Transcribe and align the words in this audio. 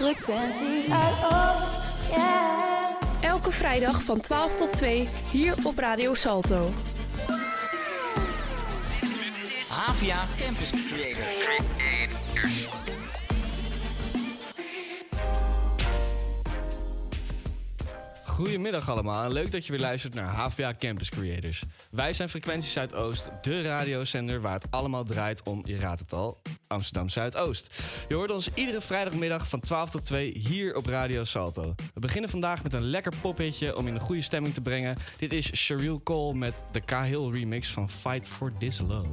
frequenties 0.00 0.90
uit 0.90 1.30
ons. 1.30 1.68
Yeah. 2.10 2.90
Elke 3.20 3.52
vrijdag 3.52 4.02
van 4.02 4.20
12 4.20 4.54
tot 4.54 4.72
2 4.72 5.08
hier 5.30 5.54
op 5.62 5.78
Radio 5.78 6.14
Salto. 6.14 6.70
Havia 9.68 10.26
Campus 10.38 10.70
Creator. 10.70 11.99
Goedemiddag 18.40 18.88
allemaal 18.88 19.24
en 19.24 19.32
leuk 19.32 19.52
dat 19.52 19.66
je 19.66 19.72
weer 19.72 19.80
luistert 19.80 20.14
naar 20.14 20.26
HVA 20.26 20.74
Campus 20.78 21.10
Creators. 21.10 21.62
Wij 21.90 22.12
zijn 22.12 22.28
Frequentie 22.28 22.70
Zuidoost, 22.70 23.30
de 23.42 23.62
radiozender 23.62 24.40
waar 24.40 24.52
het 24.52 24.70
allemaal 24.70 25.04
draait 25.04 25.42
om, 25.42 25.62
je 25.64 25.78
raadt 25.78 26.00
het 26.00 26.12
al, 26.12 26.42
Amsterdam 26.66 27.08
Zuidoost. 27.08 27.82
Je 28.08 28.14
hoort 28.14 28.30
ons 28.30 28.50
iedere 28.54 28.80
vrijdagmiddag 28.80 29.48
van 29.48 29.60
12 29.60 29.90
tot 29.90 30.04
2 30.04 30.38
hier 30.38 30.76
op 30.76 30.86
Radio 30.86 31.24
Salto. 31.24 31.74
We 31.94 32.00
beginnen 32.00 32.30
vandaag 32.30 32.62
met 32.62 32.72
een 32.72 32.82
lekker 32.82 33.12
pophitje 33.20 33.76
om 33.76 33.86
in 33.86 33.94
de 33.94 34.00
goede 34.00 34.22
stemming 34.22 34.54
te 34.54 34.60
brengen. 34.60 34.96
Dit 35.18 35.32
is 35.32 35.56
Sheryl 35.56 36.02
Cole 36.02 36.34
met 36.34 36.62
de 36.72 36.80
Cahill 36.80 37.30
remix 37.30 37.68
van 37.68 37.90
Fight 37.90 38.26
for 38.26 38.52
This 38.58 38.78
Love. 38.78 39.10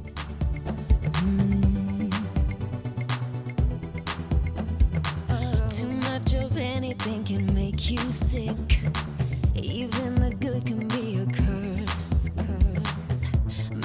Too 5.78 5.90
much 5.90 6.44
of 6.44 6.56
anything 6.56 7.24
can 7.24 7.44
make 7.44 7.92
you 7.92 8.12
sick. 8.12 9.16
Even 9.60 10.14
the 10.14 10.30
good 10.34 10.64
can 10.64 10.86
be 10.88 11.18
a 11.18 11.26
curse, 11.26 12.30
curse. 12.36 13.24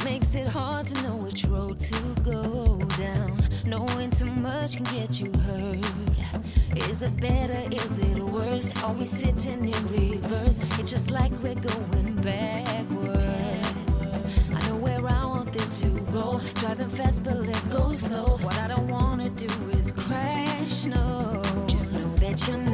Makes 0.06 0.36
it 0.36 0.48
hard 0.48 0.86
to 0.88 1.04
know 1.04 1.16
which 1.16 1.46
road 1.46 1.80
to 1.80 2.16
go 2.24 2.78
down. 2.98 3.38
Knowing 3.66 4.12
too 4.12 4.26
much 4.26 4.76
can 4.76 4.84
get 4.96 5.20
you 5.20 5.32
hurt. 5.42 5.84
Is 6.90 7.02
it 7.02 7.20
better? 7.20 7.74
Is 7.74 7.98
it 7.98 8.20
worse? 8.20 8.72
Are 8.84 8.94
we 8.94 9.06
sitting 9.06 9.74
in 9.74 9.88
reverse? 9.88 10.62
It's 10.80 10.92
just 10.92 11.10
like 11.10 11.32
we're 11.42 11.56
going 11.56 12.16
backwards. 12.18 14.20
I 14.54 14.70
know 14.70 14.76
where 14.76 15.04
I 15.08 15.26
want 15.26 15.54
this 15.54 15.82
to 15.82 15.90
go. 16.12 16.40
Driving 16.56 16.90
fast, 16.90 17.24
but 17.24 17.40
let's 17.40 17.68
go 17.68 17.94
slow. 17.94 18.38
What 18.38 18.58
I 18.60 18.68
don't 18.68 18.90
wanna 18.90 19.30
do 19.32 19.50
is 19.72 19.92
crash. 19.92 20.86
No, 20.86 21.42
just 21.68 21.94
know 21.94 22.14
that 22.18 22.48
you're. 22.48 22.73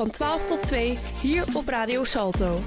van 0.00 0.10
12 0.10 0.44
tot 0.44 0.62
2 0.62 0.98
hier 1.20 1.44
op 1.52 1.68
Radio 1.68 2.04
Salto. 2.04 2.60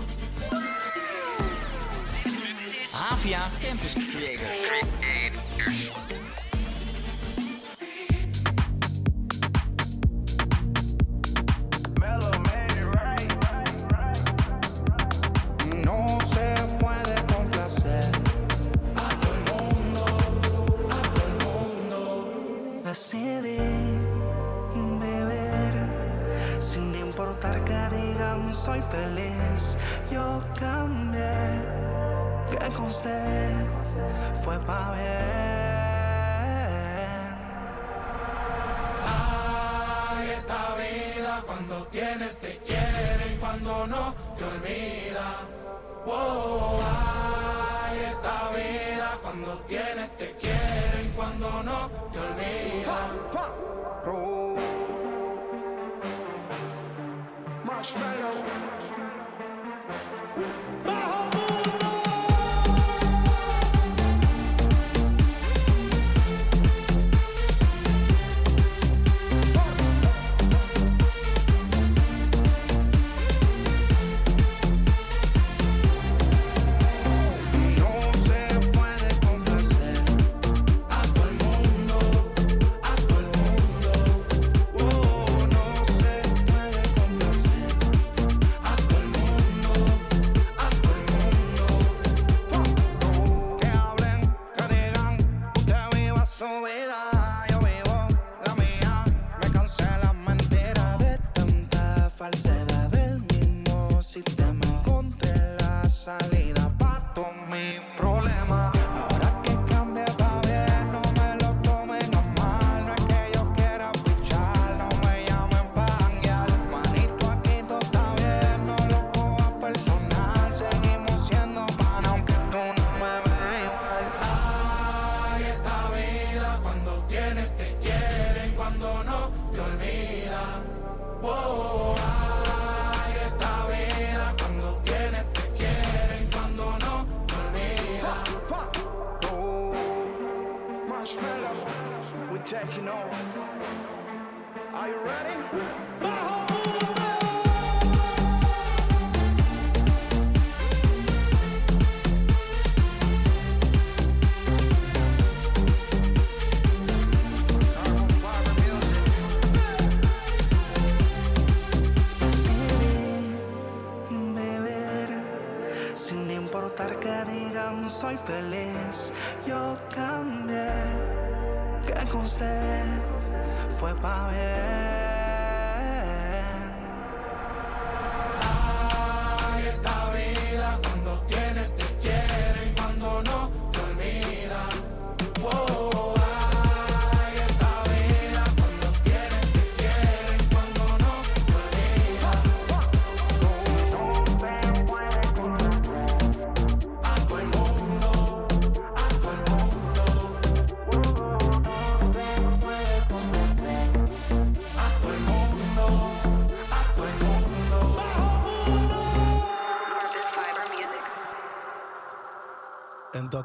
Havia 2.92 3.50
Campus 3.62 3.94
Creator. 3.94 4.53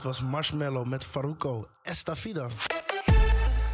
Was 0.08 0.22
Marshmallow 0.22 0.86
met 0.86 1.04
Faruko 1.04 1.66
Estafida. 1.82 2.46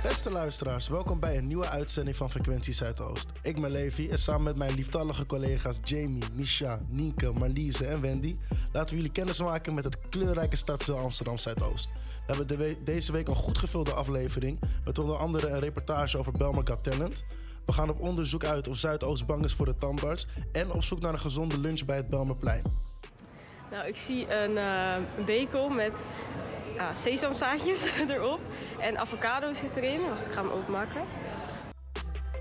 Beste 0.03 0.31
luisteraars, 0.31 0.89
welkom 0.89 1.21
bij 1.21 1.37
een 1.37 1.47
nieuwe 1.47 1.69
uitzending 1.69 2.17
van 2.17 2.31
Frequentie 2.31 2.73
Zuidoost. 2.73 3.27
Ik 3.43 3.61
ben 3.61 3.71
Levi 3.71 4.09
en 4.09 4.19
samen 4.19 4.43
met 4.43 4.57
mijn 4.57 4.75
lieftallige 4.75 5.27
collega's 5.27 5.79
Jamie, 5.85 6.23
Misha, 6.33 6.79
Nienke, 6.89 7.33
Marliese 7.33 7.87
en 7.87 8.01
Wendy... 8.01 8.37
laten 8.73 8.91
we 8.91 8.97
jullie 8.97 9.13
kennis 9.13 9.41
maken 9.41 9.75
met 9.75 9.85
het 9.85 9.99
kleurrijke 10.09 10.57
stadsdeel 10.57 10.99
Amsterdam 10.99 11.39
Zuidoost. 11.39 11.89
We 12.27 12.35
hebben 12.35 12.85
deze 12.85 13.13
week 13.13 13.29
een 13.29 13.35
goed 13.35 13.59
gevulde 13.59 13.93
aflevering... 13.93 14.61
met 14.85 14.99
onder 14.99 15.17
andere 15.17 15.49
een 15.49 15.61
reportage 15.61 16.19
over 16.19 16.33
Belmer 16.33 16.67
Got 16.67 16.83
Talent... 16.83 17.25
We 17.67 17.73
gaan 17.73 17.91
op 17.91 18.01
onderzoek 18.01 18.45
uit 18.45 18.69
of 18.69 18.77
Zuidoost 18.77 19.27
bang 19.27 19.45
is 19.45 19.55
voor 19.55 19.67
de 19.67 19.75
tandarts... 19.75 20.27
en 20.53 20.73
op 20.73 20.85
zoek 20.85 21.01
naar 21.01 21.13
een 21.13 21.21
gezonde 21.21 21.59
lunch 21.59 21.85
bij 21.85 21.97
het 21.97 22.07
Belmerplein. 22.07 22.63
Nou, 23.71 23.87
ik 23.87 23.97
zie 23.97 24.35
een 24.35 24.59
eh, 24.59 25.25
bekel 25.25 25.69
met 25.69 26.29
ja, 26.75 26.95
sesamzaadjes 26.95 27.93
erop. 28.09 28.41
En 28.79 28.99
avocado 28.99 29.53
zit 29.53 29.77
erin. 29.77 30.09
Wacht, 30.09 30.27
ik 30.27 30.33
ga 30.33 30.43
hem 30.43 30.51
openmaken. 30.51 31.03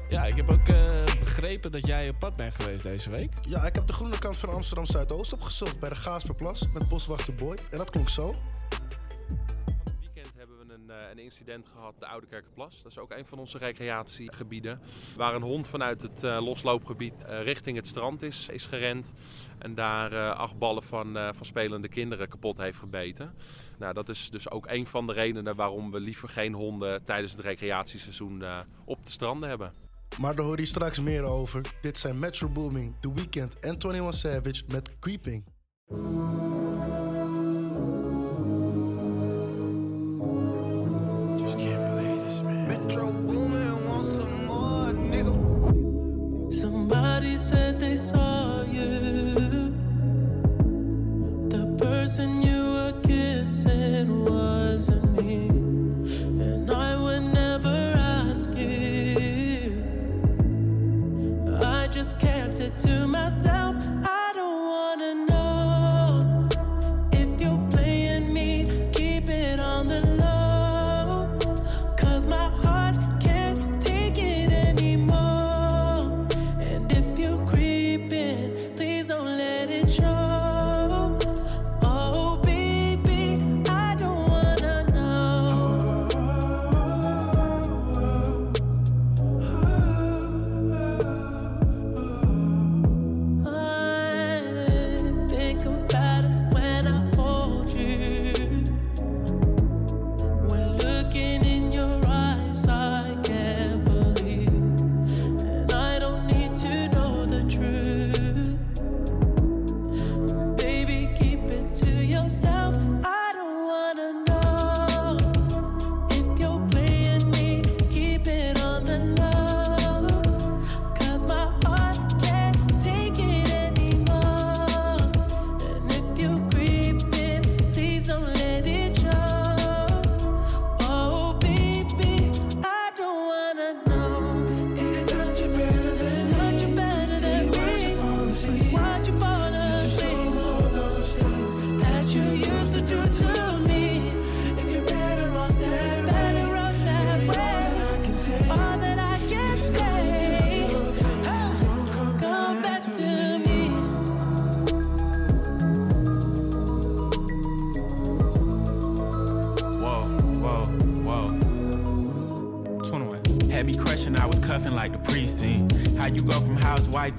Ja, 0.10 0.26
ik 0.26 0.36
heb 0.36 0.50
ook 0.50 0.68
eh, 0.68 0.76
begrepen 1.20 1.72
dat 1.72 1.88
jij 1.88 2.10
op 2.10 2.20
pad 2.20 2.36
bent 2.36 2.56
geweest 2.56 2.84
deze 2.84 3.10
week. 3.10 3.32
Ja, 3.42 3.66
ik 3.66 3.76
heb 3.76 3.88
de 3.88 3.94
groene 3.94 4.20
kant 4.20 4.38
van 4.38 4.50
Amsterdam 4.50 4.86
Zuidoost 4.86 5.34
opgezocht 5.34 5.80
bij 5.80 5.90
de 5.90 5.96
Gaasperplas 5.96 6.68
met 6.74 6.88
boswachter 6.88 7.36
Boy. 7.36 7.58
En 7.72 7.78
dat 7.78 7.90
klonk 7.90 8.10
zo. 8.10 8.36
Een, 10.94 11.06
eh, 11.06 11.12
een 11.12 11.20
incident 11.20 11.68
gehad, 11.68 11.94
de 12.00 12.08
Oude 12.08 12.28
Kerkenplas. 12.28 12.84
Dat 12.84 12.92
is 12.92 12.98
ook 12.98 13.12
een 13.12 13.26
van 13.26 13.40
onze 13.40 13.58
recreatiegebieden. 13.58 14.82
Waar 15.16 15.36
een 15.36 15.42
hond 15.42 15.68
vanuit 15.68 16.02
het 16.02 16.24
eh, 16.24 16.42
losloopgebied 16.42 17.24
eh, 17.24 17.44
richting 17.44 17.78
het 17.78 17.88
strand 17.88 18.22
is, 18.22 18.48
is 18.50 18.66
gerend. 18.66 19.14
En 19.58 19.76
daar 19.76 20.34
acht 20.34 20.58
ballen 20.58 20.84
van, 20.84 21.14
van 21.14 21.46
spelende 21.46 21.88
kinderen 21.88 22.30
kapot 22.30 22.58
heeft 22.58 22.78
gebeten. 22.78 23.36
Nou, 23.78 23.94
dat 23.94 24.10
is 24.10 24.30
dus 24.30 24.50
ook 24.50 24.68
een 24.68 24.88
van 24.88 25.08
de 25.08 25.14
redenen 25.14 25.56
waarom 25.56 25.92
we 25.92 26.00
liever 26.00 26.30
geen 26.30 26.54
honden 26.54 27.04
tijdens 27.04 27.32
het 27.32 27.42
recreatieseizoen 27.42 28.44
op 28.86 29.06
de 29.06 29.12
stranden 29.12 29.50
hebben. 29.50 29.74
Maar 30.20 30.36
daar 30.36 30.46
hoor 30.46 30.60
je 30.60 30.66
straks 30.66 31.00
meer 31.00 31.24
over. 31.24 31.62
Dit 31.82 31.98
zijn 31.98 32.20
Metro 32.20 32.50
Booming, 32.50 33.00
The 33.00 33.14
Weeknd 33.14 33.60
en 33.60 33.74
21 33.74 34.14
Savage 34.14 34.64
met 34.68 35.00
Creeping. 35.00 35.44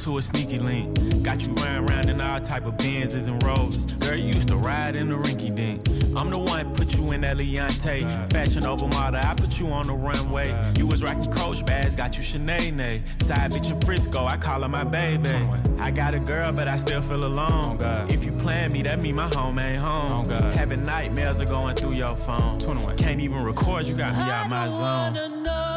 To 0.01 0.19
a 0.19 0.23
sneaky 0.23 0.59
link? 0.59 1.23
Got 1.23 1.47
you 1.47 1.53
riding 1.55 1.89
around 1.89 2.11
in 2.11 2.21
all 2.21 2.41
type 2.41 2.67
of 2.67 2.77
Benzes 2.77 3.27
and 3.27 3.43
Rolls. 3.43 3.77
Girl, 3.95 4.17
you 4.17 4.27
used 4.27 4.49
to 4.49 4.57
ride 4.57 4.97
in 4.97 5.09
the 5.09 5.17
rinky 5.17 5.55
dink. 5.55 5.89
I'm 6.17 6.31
the 6.31 6.39
one 6.39 6.75
put 6.75 6.95
you 6.97 7.13
in 7.13 7.23
that 7.23 7.39
Leontay. 7.39 8.33
Fashion 8.33 8.67
over 8.67 8.87
model, 8.89 9.21
I 9.23 9.35
put 9.35 9.59
you 9.59 9.69
on 9.69 9.87
the 9.87 9.95
runway. 9.95 10.55
You 10.77 10.87
was 10.87 11.03
rocking 11.03 11.31
Coach 11.33 11.65
bags, 11.65 11.95
got 11.95 12.17
you 12.17 12.23
Sinead. 12.23 13.03
Side 13.23 13.53
bitch 13.53 13.73
in 13.73 13.81
Frisco, 13.81 14.27
I 14.27 14.37
call 14.37 14.63
her 14.63 14.69
my 14.69 14.85
baby. 14.85 15.31
I 15.79 15.91
got 15.91 16.15
a 16.15 16.19
girl, 16.19 16.53
but 16.53 16.69
I 16.69 16.77
still 16.77 17.03
feel 17.03 17.25
alone. 17.25 17.79
If 18.11 18.25
you 18.25 18.33
plan 18.41 18.73
me, 18.73 18.83
that 18.83 19.03
mean 19.03 19.17
my 19.17 19.29
home 19.35 19.59
ain't 19.59 19.81
home. 19.81 20.25
Having 20.55 20.85
nightmares 20.85 21.41
are 21.41 21.47
going 21.47 21.77
through 21.77 21.95
your 21.95 22.15
phone. 22.15 22.61
Can't 22.97 23.21
even 23.21 23.43
record, 23.43 23.87
you 23.87 23.97
got 23.97 24.15
me 24.15 24.23
out 24.23 24.51
my 24.51 24.69
zone. 24.69 25.74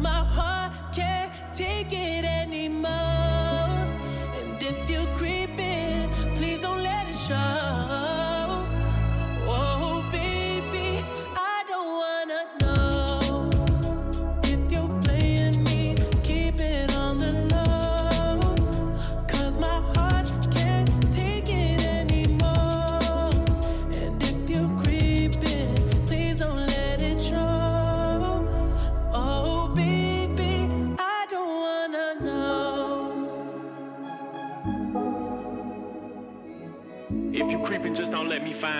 My 0.00 0.08
heart 0.08 0.59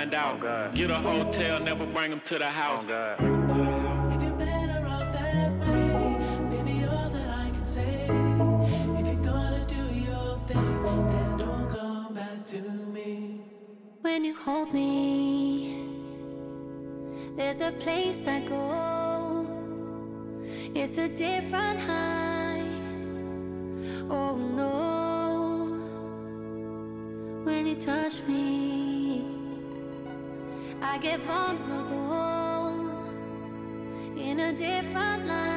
find 0.00 0.14
out. 0.14 0.74
Get 0.74 0.90
a 0.90 0.98
hotel, 0.98 1.60
never 1.60 1.84
bring 1.84 2.10
them 2.10 2.22
to 2.24 2.38
the 2.38 2.48
house. 2.48 2.84
If 2.84 4.22
you're 4.22 4.32
better 4.32 4.86
off 4.86 5.12
that 5.12 5.52
way, 5.60 6.16
baby, 6.50 6.86
all 6.86 7.10
that 7.10 7.28
I 7.28 7.50
can 7.50 7.64
say. 7.64 8.06
If 8.98 9.06
you're 9.06 9.24
gonna 9.32 9.64
do 9.66 9.82
your 10.08 10.38
thing, 10.48 10.82
then 11.12 11.36
don't 11.36 11.68
come 11.68 12.14
back 12.14 12.44
to 12.46 12.60
me. 12.94 13.40
When 14.00 14.24
you 14.24 14.34
hold 14.34 14.72
me, 14.72 15.84
there's 17.36 17.60
a 17.60 17.72
place 17.72 18.26
I 18.26 18.40
go. 18.40 19.46
It's 20.74 20.96
a 20.96 21.08
different 21.08 21.80
high. 21.82 22.64
Oh 24.08 24.34
no. 24.60 24.76
When 27.44 27.66
you 27.66 27.74
touch 27.74 28.22
me, 28.26 28.79
I 30.82 30.98
get 30.98 31.20
vulnerable 31.20 32.90
in 34.16 34.40
a 34.40 34.52
different 34.52 35.26
light. 35.26 35.49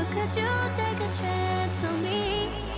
But 0.00 0.08
could 0.12 0.34
you 0.34 0.48
take 0.74 0.98
a 0.98 1.12
chance 1.14 1.84
on 1.84 2.02
me? 2.02 2.69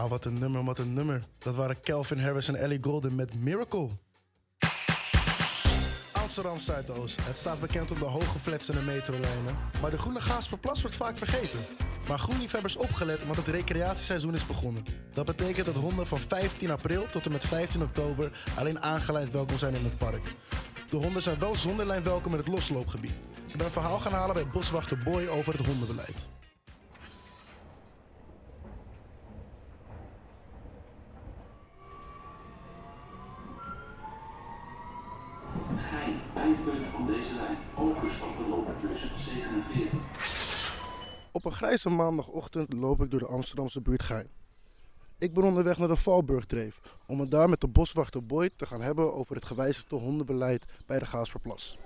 Nou, 0.00 0.12
wat 0.12 0.24
een 0.24 0.38
nummer, 0.38 0.64
wat 0.64 0.78
een 0.78 0.94
nummer. 0.94 1.22
Dat 1.38 1.54
waren 1.54 1.80
Calvin 1.80 2.20
Harris 2.20 2.48
en 2.48 2.54
Ellie 2.54 2.78
Golden 2.80 3.14
met 3.14 3.34
Miracle. 3.34 3.88
Amsterdam 6.12 6.58
Zuidoost. 6.58 7.26
Het 7.26 7.36
staat 7.36 7.60
bekend 7.60 7.90
om 7.90 7.98
de 7.98 8.04
hoge 8.04 8.38
flats 8.38 8.68
en 8.68 8.74
de 8.74 8.82
metrolijnen. 8.84 9.56
Maar 9.80 9.90
de 9.90 9.98
Groene 9.98 10.20
Gaasperplas 10.20 10.80
wordt 10.80 10.96
vaak 10.96 11.18
vergeten. 11.18 11.58
Maar 12.08 12.18
groenliefhebbers 12.18 12.76
opgelet, 12.76 13.24
want 13.24 13.36
het 13.36 13.46
recreatieseizoen 13.46 14.34
is 14.34 14.46
begonnen. 14.46 14.84
Dat 15.12 15.26
betekent 15.26 15.66
dat 15.66 15.74
honden 15.74 16.06
van 16.06 16.18
15 16.18 16.70
april 16.70 17.06
tot 17.10 17.24
en 17.24 17.32
met 17.32 17.44
15 17.44 17.82
oktober 17.82 18.32
alleen 18.56 18.80
aangeleid 18.80 19.30
welkom 19.30 19.58
zijn 19.58 19.74
in 19.74 19.84
het 19.84 19.98
park. 19.98 20.34
De 20.90 20.96
honden 20.96 21.22
zijn 21.22 21.38
wel 21.38 21.56
zonder 21.56 21.86
lijn 21.86 22.02
welkom 22.02 22.32
in 22.32 22.38
het 22.38 22.48
losloopgebied. 22.48 23.14
Ik 23.46 23.56
ben 23.56 23.66
een 23.66 23.72
verhaal 23.72 23.98
gaan 23.98 24.12
halen 24.12 24.34
bij 24.34 24.46
boswachter 24.46 24.98
Boy 24.98 25.26
over 25.26 25.56
het 25.56 25.66
hondenbeleid. 25.66 26.26
Gein, 35.78 36.20
eindpunt 36.34 36.86
van 36.86 37.06
deze 37.06 37.34
lijn. 37.34 37.58
Overstappen 37.76 38.52
op 38.52 38.80
bus 38.82 39.12
47. 39.16 39.98
Op 41.32 41.44
een 41.44 41.52
grijze 41.52 41.88
maandagochtend 41.88 42.72
loop 42.72 43.02
ik 43.02 43.10
door 43.10 43.20
de 43.20 43.26
Amsterdamse 43.26 43.80
buurt 43.80 44.02
Gein. 44.02 44.28
Ik 45.18 45.34
ben 45.34 45.44
onderweg 45.44 45.78
naar 45.78 45.88
de 45.88 45.96
Valburgdreef 45.96 46.80
om 47.06 47.20
het 47.20 47.30
daar 47.30 47.48
met 47.48 47.60
de 47.60 47.68
boswachter 47.68 48.26
Boyd 48.26 48.52
te 48.56 48.66
gaan 48.66 48.80
hebben 48.80 49.14
over 49.14 49.34
het 49.34 49.44
gewijzigde 49.44 49.96
hondenbeleid 49.96 50.64
bij 50.86 50.98
de 50.98 51.06
Gaasperplas. 51.06 51.78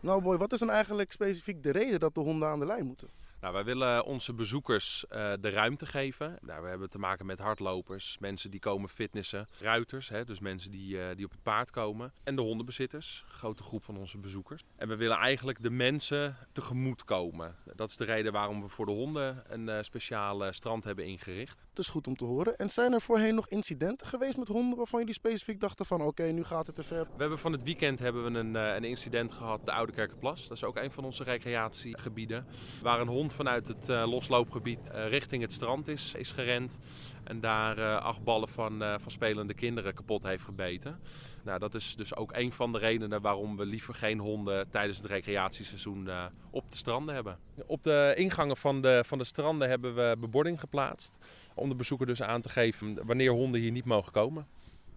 Nou 0.00 0.22
Boy, 0.22 0.36
wat 0.36 0.52
is 0.52 0.58
dan 0.58 0.70
eigenlijk 0.70 1.12
specifiek 1.12 1.62
de 1.62 1.72
reden 1.72 2.00
dat 2.00 2.14
de 2.14 2.20
honden 2.20 2.48
aan 2.48 2.58
de 2.58 2.66
lijn 2.66 2.86
moeten? 2.86 3.08
Nou, 3.46 3.58
wij 3.58 3.66
willen 3.66 4.04
onze 4.04 4.34
bezoekers 4.34 5.06
eh, 5.06 5.32
de 5.40 5.48
ruimte 5.48 5.86
geven. 5.86 6.38
Nou, 6.40 6.62
we 6.62 6.68
hebben 6.68 6.90
te 6.90 6.98
maken 6.98 7.26
met 7.26 7.38
hardlopers, 7.38 8.16
mensen 8.18 8.50
die 8.50 8.60
komen 8.60 8.88
fitnessen, 8.88 9.48
ruiters, 9.60 10.08
hè, 10.08 10.24
dus 10.24 10.40
mensen 10.40 10.70
die, 10.70 11.00
eh, 11.00 11.16
die 11.16 11.24
op 11.24 11.30
het 11.30 11.42
paard 11.42 11.70
komen. 11.70 12.12
En 12.22 12.36
de 12.36 12.42
hondenbezitters, 12.42 13.24
een 13.26 13.34
grote 13.34 13.62
groep 13.62 13.84
van 13.84 13.96
onze 13.96 14.18
bezoekers. 14.18 14.62
En 14.76 14.88
we 14.88 14.96
willen 14.96 15.16
eigenlijk 15.16 15.62
de 15.62 15.70
mensen 15.70 16.36
tegemoet 16.52 17.04
komen. 17.04 17.56
Dat 17.74 17.90
is 17.90 17.96
de 17.96 18.04
reden 18.04 18.32
waarom 18.32 18.62
we 18.62 18.68
voor 18.68 18.86
de 18.86 18.92
honden 18.92 19.44
een 19.48 19.68
eh, 19.68 19.82
speciaal 19.82 20.52
strand 20.52 20.84
hebben 20.84 21.04
ingericht. 21.04 21.65
Dat 21.76 21.84
is 21.84 21.90
goed 21.90 22.06
om 22.06 22.16
te 22.16 22.24
horen. 22.24 22.56
En 22.56 22.70
zijn 22.70 22.92
er 22.92 23.00
voorheen 23.00 23.34
nog 23.34 23.48
incidenten 23.48 24.06
geweest 24.06 24.36
met 24.36 24.48
honden 24.48 24.76
waarvan 24.76 24.98
jullie 24.98 25.14
specifiek 25.14 25.60
dachten 25.60 25.86
van 25.86 26.00
oké, 26.02 26.22
nu 26.22 26.44
gaat 26.44 26.66
het 26.66 26.76
te 26.76 26.82
ver? 26.82 27.04
We 27.04 27.20
hebben 27.20 27.38
van 27.38 27.52
het 27.52 27.62
weekend 27.62 27.98
hebben 27.98 28.32
we 28.32 28.38
een, 28.38 28.56
eh, 28.56 28.74
een 28.74 28.84
incident 28.84 29.32
gehad, 29.32 29.64
de 29.64 29.72
Oude 29.72 29.92
Kerkenplas. 29.92 30.48
Dat 30.48 30.56
is 30.56 30.64
ook 30.64 30.76
een 30.76 30.90
van 30.90 31.04
onze 31.04 31.24
recreatiegebieden. 31.24 32.46
Waar 32.82 33.00
een 33.00 33.08
hond 33.08 33.32
vanuit 33.32 33.68
het 33.68 33.88
eh, 33.88 34.08
losloopgebied 34.08 34.90
eh, 34.90 35.08
richting 35.08 35.42
het 35.42 35.52
strand 35.52 35.88
is, 35.88 36.14
is 36.14 36.30
gerend. 36.30 36.78
En 37.24 37.40
daar 37.40 37.98
acht 37.98 38.24
ballen 38.24 38.48
van, 38.48 38.78
van 38.78 39.10
spelende 39.10 39.54
kinderen 39.54 39.94
kapot 39.94 40.22
heeft 40.22 40.44
gebeten. 40.44 41.00
Nou, 41.46 41.58
dat 41.58 41.74
is 41.74 41.96
dus 41.96 42.16
ook 42.16 42.32
een 42.32 42.52
van 42.52 42.72
de 42.72 42.78
redenen 42.78 43.20
waarom 43.20 43.56
we 43.56 43.66
liever 43.66 43.94
geen 43.94 44.18
honden 44.18 44.70
tijdens 44.70 44.98
het 44.98 45.06
recreatieseizoen 45.06 46.08
eh, 46.08 46.24
op 46.50 46.70
de 46.70 46.76
stranden 46.76 47.14
hebben. 47.14 47.38
Op 47.66 47.82
de 47.82 48.12
ingangen 48.16 48.56
van 48.56 48.82
de, 48.82 49.02
van 49.06 49.18
de 49.18 49.24
stranden 49.24 49.68
hebben 49.68 49.94
we 49.94 50.16
bebording 50.20 50.60
geplaatst. 50.60 51.18
Om 51.54 51.68
de 51.68 51.74
bezoeker 51.74 52.06
dus 52.06 52.22
aan 52.22 52.40
te 52.40 52.48
geven 52.48 53.06
wanneer 53.06 53.30
honden 53.30 53.60
hier 53.60 53.70
niet 53.70 53.84
mogen 53.84 54.12
komen. 54.12 54.46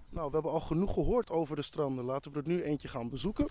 Nou, 0.10 0.28
we 0.28 0.34
hebben 0.34 0.52
al 0.52 0.60
genoeg 0.60 0.94
gehoord 0.94 1.30
over 1.30 1.56
de 1.56 1.62
stranden. 1.62 2.06
Laten 2.06 2.32
we 2.32 2.40
er 2.40 2.48
nu 2.48 2.62
eentje 2.64 2.88
gaan 2.88 3.10
bezoeken. 3.10 3.48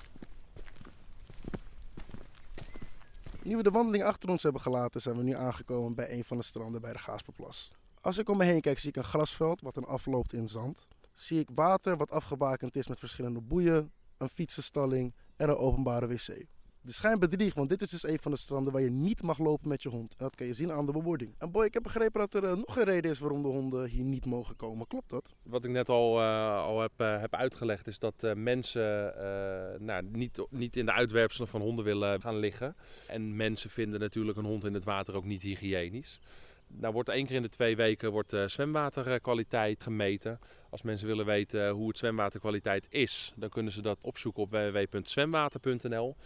Nu 3.42 3.56
we 3.56 3.62
de 3.62 3.70
wandeling 3.70 4.04
achter 4.04 4.28
ons 4.28 4.42
hebben 4.42 4.60
gelaten, 4.60 5.00
zijn 5.00 5.16
we 5.16 5.22
nu 5.22 5.34
aangekomen 5.34 5.94
bij 5.94 6.12
een 6.12 6.24
van 6.24 6.36
de 6.36 6.44
stranden 6.44 6.80
bij 6.80 6.92
de 6.92 6.98
Gaasperplas. 6.98 7.70
Als 8.00 8.18
ik 8.18 8.28
om 8.28 8.36
me 8.36 8.44
heen 8.44 8.60
kijk, 8.60 8.78
zie 8.78 8.88
ik 8.88 8.96
een 8.96 9.04
grasveld 9.04 9.60
wat 9.60 9.74
dan 9.74 9.86
afloopt 9.86 10.32
in 10.32 10.48
zand. 10.48 10.88
Zie 11.18 11.38
ik 11.38 11.48
water 11.54 11.96
wat 11.96 12.10
afgebakend 12.10 12.76
is 12.76 12.88
met 12.88 12.98
verschillende 12.98 13.40
boeien, 13.40 13.92
een 14.18 14.28
fietsenstalling 14.28 15.14
en 15.36 15.48
een 15.48 15.56
openbare 15.56 16.06
wc. 16.06 16.46
De 16.80 16.92
schijn 16.92 17.18
bedriegt, 17.18 17.56
want 17.56 17.68
dit 17.68 17.82
is 17.82 17.90
dus 17.90 18.08
een 18.08 18.18
van 18.18 18.30
de 18.30 18.36
stranden 18.36 18.72
waar 18.72 18.82
je 18.82 18.90
niet 18.90 19.22
mag 19.22 19.38
lopen 19.38 19.68
met 19.68 19.82
je 19.82 19.88
hond. 19.88 20.10
En 20.10 20.24
dat 20.24 20.34
kan 20.34 20.46
je 20.46 20.54
zien 20.54 20.72
aan 20.72 20.86
de 20.86 20.92
bebording. 20.92 21.34
En 21.38 21.50
boy, 21.50 21.64
ik 21.64 21.74
heb 21.74 21.82
begrepen 21.82 22.20
dat 22.20 22.34
er 22.34 22.44
eh, 22.44 22.56
nog 22.56 22.76
een 22.76 22.84
reden 22.84 23.10
is 23.10 23.18
waarom 23.18 23.42
de 23.42 23.48
honden 23.48 23.88
hier 23.88 24.04
niet 24.04 24.24
mogen 24.24 24.56
komen. 24.56 24.86
Klopt 24.86 25.10
dat? 25.10 25.34
Wat 25.42 25.64
ik 25.64 25.70
net 25.70 25.88
al, 25.88 26.20
eh, 26.20 26.56
al 26.56 26.80
heb, 26.80 26.92
eh, 26.96 27.20
heb 27.20 27.34
uitgelegd 27.34 27.86
is 27.86 27.98
dat 27.98 28.34
mensen 28.36 29.12
nou, 29.84 30.02
niet, 30.02 30.46
niet 30.50 30.76
in 30.76 30.86
de 30.86 30.92
uitwerpselen 30.92 31.48
van 31.48 31.60
honden 31.60 31.84
willen 31.84 32.20
gaan 32.20 32.36
liggen. 32.36 32.76
En 33.06 33.36
mensen 33.36 33.70
vinden 33.70 34.00
natuurlijk 34.00 34.38
een 34.38 34.44
hond 34.44 34.64
in 34.64 34.74
het 34.74 34.84
water 34.84 35.14
ook 35.14 35.24
niet 35.24 35.42
hygiënisch. 35.42 36.20
Nou 36.68 36.92
wordt 36.92 37.08
één 37.08 37.26
keer 37.26 37.36
in 37.36 37.42
de 37.42 37.48
twee 37.48 37.76
weken 37.76 38.10
wordt 38.10 38.30
de 38.30 38.48
zwemwaterkwaliteit 38.48 39.82
gemeten. 39.82 40.38
Als 40.70 40.82
mensen 40.82 41.06
willen 41.06 41.26
weten 41.26 41.70
hoe 41.70 41.88
het 41.88 41.98
zwemwaterkwaliteit 41.98 42.86
is, 42.90 43.32
dan 43.36 43.48
kunnen 43.48 43.72
ze 43.72 43.82
dat 43.82 44.04
opzoeken 44.04 44.42
op 44.42 44.50
www.zwemwater.nl. 44.50 46.16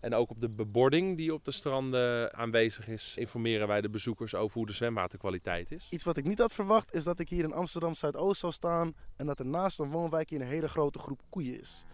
En 0.00 0.14
ook 0.14 0.30
op 0.30 0.40
de 0.40 0.48
bebording 0.48 1.16
die 1.16 1.34
op 1.34 1.44
de 1.44 1.50
stranden 1.50 2.34
aanwezig 2.34 2.88
is, 2.88 3.14
informeren 3.16 3.68
wij 3.68 3.80
de 3.80 3.90
bezoekers 3.90 4.34
over 4.34 4.56
hoe 4.56 4.66
de 4.66 4.72
zwemwaterkwaliteit 4.72 5.70
is. 5.70 5.86
Iets 5.90 6.04
wat 6.04 6.16
ik 6.16 6.24
niet 6.24 6.38
had 6.38 6.52
verwacht 6.52 6.94
is 6.94 7.04
dat 7.04 7.18
ik 7.18 7.28
hier 7.28 7.44
in 7.44 7.52
Amsterdam 7.52 7.94
Zuidoost 7.94 8.40
zou 8.40 8.52
staan 8.52 8.94
en 9.16 9.26
dat 9.26 9.38
er 9.38 9.46
naast 9.46 9.78
een 9.78 9.90
woonwijk 9.90 10.30
hier 10.30 10.40
een 10.40 10.46
hele 10.46 10.68
grote 10.68 10.98
groep 10.98 11.20
koeien 11.28 11.60
is. 11.60 11.84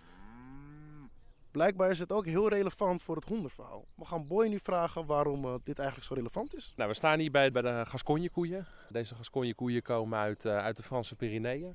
Blijkbaar 1.55 1.91
is 1.91 1.99
het 1.99 2.13
ook 2.13 2.27
heel 2.27 2.49
relevant 2.49 3.03
voor 3.03 3.17
het 3.17 3.25
hondenverhaal. 3.25 3.85
We 3.95 4.05
gaan 4.05 4.27
Boy 4.27 4.47
nu 4.47 4.59
vragen 4.59 5.07
waarom 5.07 5.45
eh, 5.45 5.55
dit 5.65 5.79
eigenlijk 5.79 6.09
zo 6.09 6.15
relevant 6.15 6.55
is. 6.55 6.73
Nou, 6.77 6.89
we 6.89 6.95
staan 6.95 7.19
hier 7.19 7.31
bij, 7.31 7.53
bij 7.53 7.63
de 7.63 7.83
Gascogne-koeien. 7.87 8.67
Deze 8.89 9.15
Gascogne-koeien 9.15 9.83
komen 9.83 10.19
uit, 10.19 10.45
eh, 10.45 10.57
uit 10.57 10.77
de 10.77 10.83
Franse 10.83 11.15
Pyreneeën. 11.17 11.75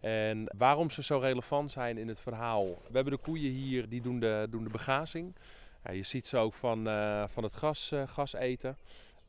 En 0.00 0.52
waarom 0.58 0.90
ze 0.90 1.02
zo 1.02 1.18
relevant 1.18 1.70
zijn 1.70 1.98
in 1.98 2.08
het 2.08 2.20
verhaal. 2.20 2.64
We 2.66 2.92
hebben 2.92 3.12
de 3.12 3.18
koeien 3.18 3.52
hier, 3.52 3.88
die 3.88 4.00
doen 4.00 4.20
de, 4.20 4.46
doen 4.50 4.64
de 4.64 4.70
begazing. 4.70 5.36
Ja, 5.84 5.92
je 5.92 6.02
ziet 6.02 6.26
ze 6.26 6.36
ook 6.36 6.54
van, 6.54 6.88
eh, 6.88 7.24
van 7.28 7.42
het 7.42 7.54
gas, 7.54 7.92
gas 8.06 8.32
eten. 8.32 8.76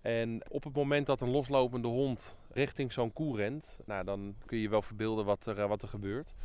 En 0.01 0.41
op 0.49 0.63
het 0.63 0.75
moment 0.75 1.05
dat 1.05 1.21
een 1.21 1.31
loslopende 1.31 1.87
hond 1.87 2.37
richting 2.51 2.93
zo'n 2.93 3.13
koe 3.13 3.37
rent, 3.37 3.79
nou, 3.85 4.03
dan 4.03 4.35
kun 4.45 4.57
je 4.57 4.69
wel 4.69 4.81
verbeelden 4.81 5.25
wat 5.25 5.45
er, 5.45 5.67
wat 5.67 5.81
er 5.81 5.87
gebeurt. 5.87 6.35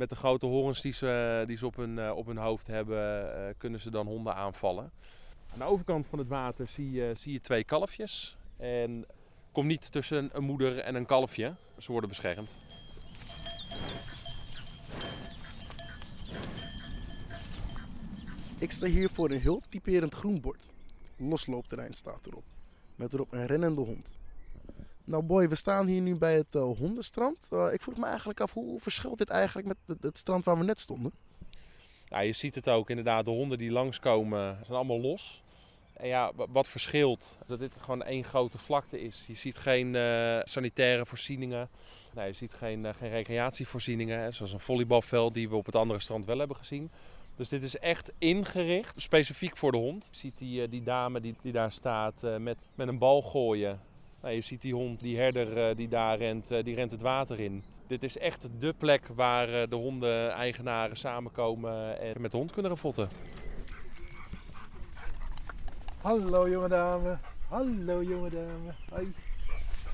Met 0.00 0.08
de 0.08 0.16
grote 0.16 0.46
horens 0.46 0.80
die 0.80 0.92
ze, 0.92 1.44
die 1.46 1.56
ze 1.56 1.66
op, 1.66 1.76
hun, 1.76 1.98
eh, 1.98 2.16
op 2.16 2.26
hun 2.26 2.36
hoofd 2.36 2.66
hebben, 2.66 3.34
eh, 3.34 3.54
kunnen 3.58 3.80
ze 3.80 3.90
dan 3.90 4.06
honden 4.06 4.34
aanvallen. 4.34 4.92
Aan 5.52 5.58
de 5.58 5.64
overkant 5.64 6.06
van 6.06 6.18
het 6.18 6.28
water 6.28 6.68
zie 6.68 6.90
je, 6.90 7.12
zie 7.18 7.32
je 7.32 7.40
twee 7.40 7.64
kalfjes. 7.64 8.36
En 8.56 9.04
kom 9.52 9.66
niet 9.66 9.92
tussen 9.92 10.30
een 10.32 10.44
moeder 10.44 10.78
en 10.78 10.94
een 10.94 11.06
kalfje. 11.06 11.54
Ze 11.78 11.92
worden 11.92 12.08
beschermd. 12.08 12.58
Ik 18.58 18.72
sta 18.72 18.86
hier 18.86 19.10
voor 19.10 19.30
een 19.30 19.40
heel 19.40 19.62
typerend 19.68 20.14
groen 20.14 20.40
bord. 20.40 20.64
Losloopterrein 21.16 21.94
staat 21.94 22.26
erop. 22.26 22.44
Met 22.94 23.12
erop 23.12 23.32
een 23.32 23.46
rennende 23.46 23.80
hond. 23.80 24.19
Nou 25.04 25.22
boy, 25.22 25.48
we 25.48 25.54
staan 25.54 25.86
hier 25.86 26.00
nu 26.00 26.16
bij 26.16 26.34
het 26.34 26.54
eh, 26.54 26.62
hondenstrand. 26.62 27.36
Eh, 27.50 27.68
ik 27.72 27.82
vroeg 27.82 27.96
me 27.96 28.06
eigenlijk 28.06 28.40
af, 28.40 28.52
hoe 28.52 28.80
verschilt 28.80 29.18
dit 29.18 29.28
eigenlijk 29.28 29.68
met 29.68 29.76
het, 30.00 30.18
strand 30.18 30.44
waar 30.44 30.58
we 30.58 30.64
net 30.64 30.80
stonden? 30.80 31.12
Ja, 32.08 32.20
je 32.20 32.32
ziet 32.32 32.54
het 32.54 32.68
ook 32.68 32.90
inderdaad. 32.90 33.24
De 33.24 33.30
honden 33.30 33.58
die 33.58 33.70
langskomen 33.70 34.58
zijn 34.64 34.76
allemaal 34.76 35.00
los. 35.00 35.42
En 35.92 36.08
ja, 36.08 36.32
wa- 36.34 36.46
wat 36.48 36.68
verschilt, 36.68 37.38
dat 37.46 37.58
dit 37.58 37.76
gewoon 37.80 38.02
één 38.02 38.24
grote 38.24 38.58
vlakte 38.58 39.00
is. 39.00 39.24
Je 39.26 39.34
ziet 39.34 39.58
geen 39.58 39.94
eh, 39.94 40.40
sanitaire 40.44 41.06
voorzieningen. 41.06 41.68
Nee, 42.14 42.26
je 42.26 42.32
ziet 42.32 42.54
geen, 42.54 42.94
geen 42.94 43.10
recreatievoorzieningen. 43.10 44.34
Zoals 44.34 44.52
een 44.52 44.60
volleybalveld 44.60 45.34
die 45.34 45.48
we 45.48 45.56
op 45.56 45.66
het 45.66 45.76
andere 45.76 46.00
strand 46.00 46.24
wel 46.24 46.38
hebben 46.38 46.56
gezien. 46.56 46.90
Dus 47.36 47.48
dit 47.48 47.62
is 47.62 47.78
echt 47.78 48.12
ingericht, 48.18 49.00
specifiek 49.00 49.56
voor 49.56 49.72
de 49.72 49.78
hond. 49.78 50.08
Je 50.10 50.16
ziet 50.16 50.38
die, 50.38 50.68
die 50.68 50.82
dame 50.82 51.20
die, 51.20 51.34
die 51.42 51.52
daar 51.52 51.72
staat 51.72 52.22
met, 52.38 52.58
met 52.74 52.88
een 52.88 52.98
bal 52.98 53.22
gooien. 53.22 53.80
Nou, 54.22 54.34
je 54.34 54.40
ziet 54.40 54.62
die 54.62 54.74
hond, 54.74 55.00
die 55.00 55.18
herder 55.18 55.68
eh, 55.68 55.76
die 55.76 55.88
daar 55.88 56.18
rent, 56.18 56.50
eh, 56.50 56.64
die 56.64 56.74
rent 56.74 56.90
het 56.90 57.00
water 57.00 57.40
in. 57.40 57.64
Dit 57.86 58.02
is 58.02 58.18
echt 58.18 58.48
de 58.58 58.72
plek 58.72 59.06
waar 59.14 59.48
eh, 59.48 59.68
de 59.68 59.76
hondeneigenaren 59.76 60.96
samenkomen 60.96 62.00
en 62.00 62.20
met 62.20 62.30
de 62.30 62.36
hond 62.36 62.52
kunnen 62.52 62.70
ravotten. 62.70 63.08
Hallo 66.00 66.48
jonge 66.48 66.68
dame. 66.68 67.18
Hallo 67.48 68.02
jonge 68.02 68.30
dame. 68.30 68.74
Hoi. 68.90 69.14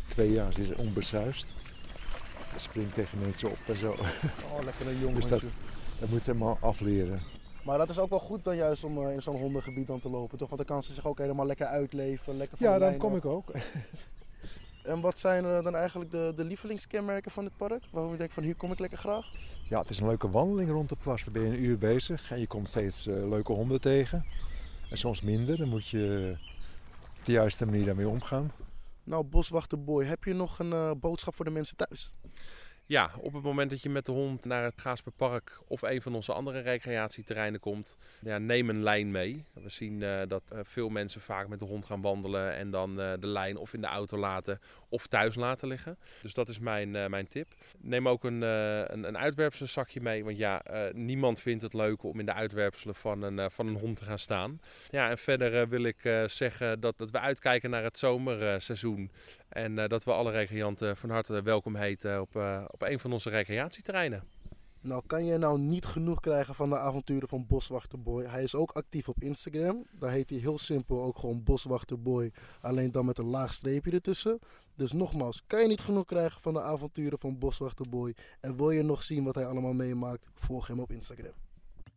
Twee 0.08 0.30
jaar, 0.30 0.52
ze 0.52 0.62
is 0.62 0.74
onbesuist. 0.74 1.54
Ze 2.52 2.58
springt 2.58 2.94
tegen 2.94 3.18
mensen 3.18 3.50
op 3.50 3.58
en 3.66 3.76
zo. 3.76 3.90
Oh, 3.90 4.64
lekker 4.64 4.88
een 4.88 4.98
jong 5.04 5.14
Dus 5.14 5.28
dat, 5.28 5.42
dat 6.00 6.08
moet 6.08 6.24
ze 6.24 6.30
helemaal 6.30 6.58
afleren. 6.60 7.20
Maar 7.64 7.78
dat 7.78 7.88
is 7.88 7.98
ook 7.98 8.10
wel 8.10 8.18
goed 8.18 8.44
dan 8.44 8.56
juist 8.56 8.84
om 8.84 9.08
in 9.08 9.22
zo'n 9.22 9.36
hondengebied 9.36 9.86
dan 9.86 10.00
te 10.00 10.08
lopen, 10.08 10.38
toch? 10.38 10.48
Want 10.48 10.66
dan 10.66 10.76
kan 10.76 10.82
ze 10.82 10.92
zich 10.92 11.06
ook 11.06 11.18
helemaal 11.18 11.46
lekker 11.46 11.66
uitleven, 11.66 12.36
lekker 12.36 12.56
van 12.56 12.66
Ja, 12.66 12.78
dan 12.78 12.96
kom 12.96 13.16
ik 13.16 13.24
ook. 13.24 13.52
En 14.87 15.01
wat 15.01 15.18
zijn 15.18 15.44
eh, 15.44 15.62
dan 15.62 15.75
eigenlijk 15.75 16.11
de, 16.11 16.33
de 16.37 16.44
lievelingskenmerken 16.44 17.31
van 17.31 17.44
dit 17.44 17.57
park? 17.57 17.83
Waarom 17.90 18.12
je 18.12 18.18
denkt 18.18 18.33
van 18.33 18.42
hier 18.42 18.55
kom 18.55 18.72
ik 18.72 18.79
lekker 18.79 18.99
graag? 18.99 19.31
Ja, 19.68 19.79
het 19.81 19.90
is 19.90 20.01
een 20.01 20.07
leuke 20.07 20.31
wandeling 20.31 20.70
rond 20.70 20.88
de 20.88 20.96
plas. 21.03 21.25
Dan 21.25 21.33
ben 21.33 21.42
je 21.42 21.49
een 21.49 21.64
uur 21.64 21.79
bezig 21.79 22.31
en 22.31 22.40
je 22.40 22.46
komt 22.46 22.68
steeds 22.68 23.07
eh, 23.07 23.29
leuke 23.29 23.53
honden 23.53 23.81
tegen. 23.81 24.25
En 24.90 24.99
soms 24.99 25.20
minder. 25.20 25.57
Dan 25.57 25.68
moet 25.68 25.88
je 25.88 26.37
op 27.18 27.25
de 27.25 27.33
juiste 27.33 27.64
manier 27.64 27.85
daarmee 27.85 28.09
omgaan. 28.09 28.53
Nou, 29.05 29.25
Boswachter 29.25 29.85
Boy, 29.85 30.05
heb 30.05 30.25
je 30.25 30.33
nog 30.33 30.59
een 30.59 30.72
eh, 30.72 30.90
boodschap 31.01 31.35
voor 31.35 31.44
de 31.44 31.51
mensen 31.51 31.77
thuis? 31.77 32.12
Ja, 32.88 33.11
op 33.20 33.33
het 33.33 33.42
moment 33.42 33.70
dat 33.70 33.83
je 33.83 33.90
met 33.90 34.07
de 34.07 34.12
hond 34.12 34.44
naar 34.44 34.62
het 34.62 34.81
Gaasperpark 34.81 35.61
of 35.66 35.83
een 35.83 36.03
van 36.03 36.14
onze 36.14 36.33
andere 36.33 36.61
recreatieterreinen 36.61 37.61
komt, 37.61 37.96
neem 38.20 38.68
een 38.68 38.83
lijn 38.83 39.11
mee. 39.11 39.44
We 39.53 39.68
zien 39.68 40.03
eh, 40.03 40.20
dat 40.29 40.42
eh, 40.51 40.59
veel 40.62 40.88
mensen 40.88 41.20
vaak 41.20 41.49
met 41.49 41.59
de 41.59 41.64
hond 41.64 41.85
gaan 41.85 42.01
wandelen 42.01 42.55
en 42.55 42.70
dan 42.70 43.01
eh, 43.01 43.12
de 43.20 43.27
lijn 43.27 43.57
of 43.57 43.75
in 43.75 43.81
de 43.81 43.87
auto 43.87 44.16
laten 44.16 44.61
of 44.88 45.07
thuis 45.07 45.35
laten 45.35 45.68
liggen. 45.68 45.99
Dus 46.22 46.35
dat 46.35 46.49
is 46.49 46.59
mijn, 46.59 46.90
mijn 46.90 47.29
tip. 47.29 47.55
Neem 47.83 48.09
ook 48.09 48.25
een, 48.25 48.42
een, 48.42 49.05
een 49.05 49.18
uitwerpselzakje 49.18 50.01
mee, 50.01 50.25
want 50.25 50.37
ja, 50.37 50.62
niemand 50.92 51.40
vindt 51.40 51.62
het 51.62 51.72
leuk 51.72 52.03
om 52.03 52.18
in 52.18 52.27
de 52.27 52.33
uitwerpselen 52.33 52.94
van 52.94 53.22
een, 53.22 53.51
van 53.51 53.66
een 53.66 53.79
hond 53.79 53.96
te 53.96 54.05
gaan 54.05 54.18
staan. 54.18 54.61
Ja, 54.90 55.11
en 55.11 55.18
verder 55.18 55.68
wil 55.68 55.83
ik 55.83 56.27
zeggen 56.27 56.81
dat, 56.81 56.99
dat 56.99 57.11
we 57.11 57.20
uitkijken 57.20 57.70
naar 57.70 57.83
het 57.83 57.99
zomerseizoen. 57.99 59.11
En 59.49 59.75
dat 59.75 60.05
we 60.05 60.12
alle 60.12 60.31
recreanten 60.31 60.96
van 60.96 61.11
harte 61.11 61.42
welkom 61.42 61.75
heten 61.75 62.20
op, 62.20 62.35
op 62.76 62.88
een 62.88 63.00
van 63.00 63.12
onze 63.12 63.30
recreatieterreinen. 63.30 64.22
Nou, 64.80 65.02
kan 65.06 65.24
je 65.24 65.38
nou 65.38 65.58
niet 65.58 65.86
genoeg 65.86 66.20
krijgen 66.20 66.54
van 66.54 66.68
de 66.68 66.78
avonturen 66.78 67.28
van 67.28 67.46
Boswachterboy? 67.46 68.24
Hij 68.24 68.42
is 68.42 68.54
ook 68.54 68.70
actief 68.70 69.08
op 69.08 69.22
Instagram. 69.22 69.86
Daar 69.98 70.10
heet 70.10 70.30
hij 70.30 70.38
heel 70.38 70.58
simpel 70.58 71.02
ook 71.02 71.18
gewoon 71.18 71.42
Boswachterboy. 71.42 72.32
Alleen 72.60 72.90
dan 72.90 73.04
met 73.04 73.18
een 73.18 73.26
laag 73.26 73.54
streepje 73.54 73.90
ertussen. 73.90 74.38
Dus 74.74 74.92
nogmaals, 74.92 75.42
kan 75.46 75.60
je 75.60 75.68
niet 75.68 75.80
genoeg 75.80 76.04
krijgen 76.04 76.40
van 76.40 76.52
de 76.52 76.60
avonturen 76.60 77.18
van 77.18 77.38
Boswachterboy? 77.38 78.14
En 78.40 78.56
wil 78.56 78.70
je 78.70 78.82
nog 78.82 79.02
zien 79.02 79.24
wat 79.24 79.34
hij 79.34 79.46
allemaal 79.46 79.72
meemaakt? 79.72 80.26
Volg 80.34 80.66
hem 80.66 80.80
op 80.80 80.92
Instagram. 80.92 81.34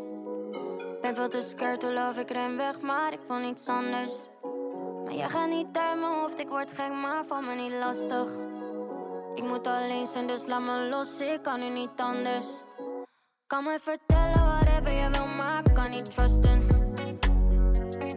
Ben 1.01 1.15
veel 1.15 1.29
te 1.29 1.41
scared, 1.41 1.79
to 1.79 1.93
love, 1.93 2.19
ik 2.19 2.31
ren 2.31 2.57
weg, 2.57 2.81
maar 2.81 3.13
ik 3.13 3.19
wil 3.27 3.38
niets 3.38 3.67
anders. 3.67 4.27
Maar 5.03 5.13
jij 5.13 5.29
gaat 5.29 5.49
niet 5.49 5.65
uit 5.71 5.99
mijn 5.99 6.13
hoofd, 6.13 6.39
ik 6.39 6.47
word 6.47 6.71
gek, 6.71 6.89
maar 6.89 7.25
val 7.25 7.41
me 7.41 7.55
niet 7.55 7.71
lastig. 7.71 8.29
Ik 9.36 9.43
moet 9.43 9.67
alleen 9.67 10.05
zijn, 10.05 10.27
dus 10.27 10.45
laat 10.45 10.62
me 10.62 10.88
los, 10.89 11.19
ik 11.19 11.41
kan 11.41 11.59
nu 11.59 11.69
niet 11.69 11.95
anders. 11.95 12.45
Kan 13.47 13.63
me 13.63 13.79
vertellen 13.81 14.45
whatever 14.45 14.93
je 14.93 15.09
wil, 15.09 15.27
maar 15.27 15.59
ik 15.65 15.73
kan 15.73 15.89
niet 15.89 16.12
trusten. 16.12 16.62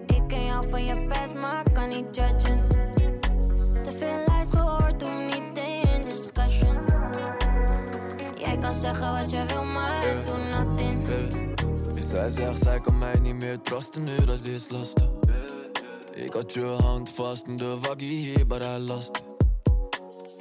Ik 0.06 0.22
ken 0.28 0.44
jou 0.44 0.68
van 0.68 0.84
je 0.84 1.06
past, 1.06 1.34
maar 1.34 1.66
ik 1.66 1.74
kan 1.74 1.88
niet 1.88 2.16
judgen. 2.16 2.75
Zeggen 8.80 9.12
wat 9.12 9.30
je 9.30 9.44
wil, 9.46 9.64
maar 9.64 10.04
ik 10.04 10.26
doe 10.26 10.38
nothing. 10.38 11.04
Dus 11.94 12.08
zij 12.08 12.30
zegt, 12.30 12.62
zij 12.62 12.80
kan 12.80 12.98
mij 12.98 13.18
niet 13.18 13.34
meer 13.34 13.60
trusten, 13.60 14.04
nu 14.04 14.24
dat 14.24 14.44
is 14.44 14.70
lastig. 14.70 15.08
Ik 16.14 16.32
had 16.32 16.52
je 16.52 16.64
hand 16.64 17.08
vast 17.08 17.46
in 17.46 17.56
de 17.56 17.78
waggie 17.78 18.34
hier 18.34 18.46
bij 18.46 18.58
haar 18.58 18.78
last. 18.78 19.22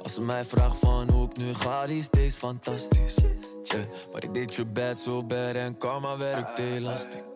Als 0.02 0.14
ze 0.14 0.20
mij 0.20 0.44
vraagt 0.44 0.76
van 0.78 1.10
hoe 1.10 1.28
ik 1.28 1.36
nu 1.36 1.54
ga, 1.54 1.86
die 1.86 1.98
is 1.98 2.04
steeds 2.04 2.36
fantastisch. 2.36 3.14
Yeah, 3.62 3.84
maar 4.12 4.24
ik 4.24 4.34
deed 4.34 4.54
je 4.54 4.64
bad 4.64 4.98
zo 4.98 5.24
bad 5.24 5.54
en 5.54 5.76
karma 5.76 6.16
werkt 6.16 6.58
elastiek. 6.58 7.35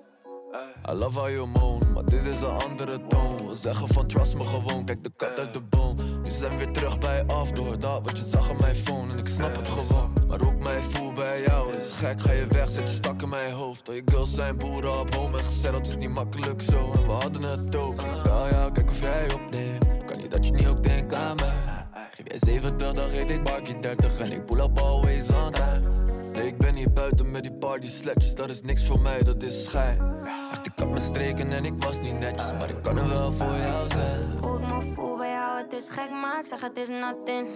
I 0.88 0.92
love 0.92 1.18
how 1.18 1.28
you 1.28 1.46
moan, 1.46 1.92
maar 1.92 2.04
dit 2.04 2.26
is 2.26 2.40
een 2.40 2.48
andere 2.48 3.00
toon. 3.08 3.56
Zeggen 3.56 3.88
van 3.88 4.06
trust 4.06 4.34
me 4.34 4.42
gewoon, 4.42 4.84
kijk 4.84 5.02
de 5.02 5.10
kat 5.16 5.38
uit 5.38 5.52
de 5.52 5.60
boom. 5.60 5.96
Nu 5.96 6.30
zijn 6.30 6.50
we 6.50 6.56
weer 6.56 6.72
terug 6.72 6.98
bij 6.98 7.24
af, 7.26 7.52
door 7.52 7.78
dat 7.78 8.04
wat 8.04 8.18
je 8.18 8.24
zag 8.24 8.50
op 8.50 8.60
mijn 8.60 8.74
phone. 8.74 9.12
En 9.12 9.18
ik 9.18 9.28
snap 9.28 9.56
het 9.56 9.68
gewoon, 9.68 10.12
maar 10.28 10.40
ik 10.40 10.62
mij 10.62 10.80
voel 10.82 11.12
bij 11.12 11.42
jou 11.42 11.72
is 11.76 11.90
gek. 11.90 12.20
Ga 12.20 12.32
je 12.32 12.46
weg, 12.46 12.70
zet 12.70 12.88
je 12.88 12.94
stak 12.94 13.22
in 13.22 13.28
mijn 13.28 13.52
hoofd. 13.52 13.88
Al 13.88 13.94
je 13.94 14.02
girls 14.04 14.34
zijn 14.34 14.58
boeren 14.58 15.00
op 15.00 15.14
home 15.14 15.38
en 15.38 15.44
gezet, 15.44 15.72
dat 15.72 15.86
is 15.86 15.96
niet 15.96 16.10
makkelijk 16.10 16.62
zo. 16.62 16.92
En 16.92 17.06
we 17.06 17.12
hadden 17.12 17.42
het 17.42 17.76
ook. 17.76 18.00
Ja, 18.24 18.48
ja, 18.48 18.70
kijk 18.70 18.90
of 18.90 19.00
jij 19.00 19.34
opneemt. 19.34 19.86
Kan 20.04 20.18
niet 20.18 20.30
dat 20.30 20.46
je 20.46 20.52
niet 20.52 20.66
ook 20.66 20.82
denkt 20.82 21.14
aan 21.14 21.36
mij. 21.36 21.86
Geef 22.10 22.26
jij 22.26 22.38
70, 22.54 22.92
dan 22.92 23.10
geef 23.10 23.24
ik 23.24 23.42
Barkie 23.42 23.80
30 23.80 24.18
en 24.18 24.32
ik 24.32 24.46
pull 24.46 24.60
up 24.60 24.78
always 24.78 25.28
on 25.28 25.50
time. 25.50 26.00
Ik 26.44 26.58
ben 26.58 26.74
hier 26.74 26.92
buiten 26.92 27.30
met 27.30 27.42
die 27.42 27.52
party 27.52 27.86
sletjes, 27.86 28.34
dat 28.34 28.48
is 28.48 28.60
niks 28.60 28.86
voor 28.86 29.00
mij, 29.00 29.22
dat 29.22 29.42
is 29.42 29.64
schijn. 29.64 30.24
Echt, 30.52 30.66
ik 30.66 30.72
had 30.74 30.88
mijn 30.88 31.00
streken 31.00 31.52
en 31.52 31.64
ik 31.64 31.72
was 31.84 32.00
niet 32.00 32.18
netjes, 32.18 32.52
maar 32.52 32.68
ik 32.70 32.82
kan 32.82 32.98
er 32.98 33.08
wel 33.08 33.32
voor 33.32 33.56
jou 33.56 33.88
zijn. 33.88 34.38
Hoe 34.40 34.60
ik 34.60 34.66
me 34.66 34.92
voel 34.94 35.16
bij 35.16 35.30
jou, 35.30 35.62
het 35.62 35.72
is 35.72 35.88
gek, 35.88 36.10
maar 36.10 36.38
ik 36.38 36.46
zeg 36.46 36.60
het 36.60 36.76
is 36.76 36.88
nothing. 36.88 37.48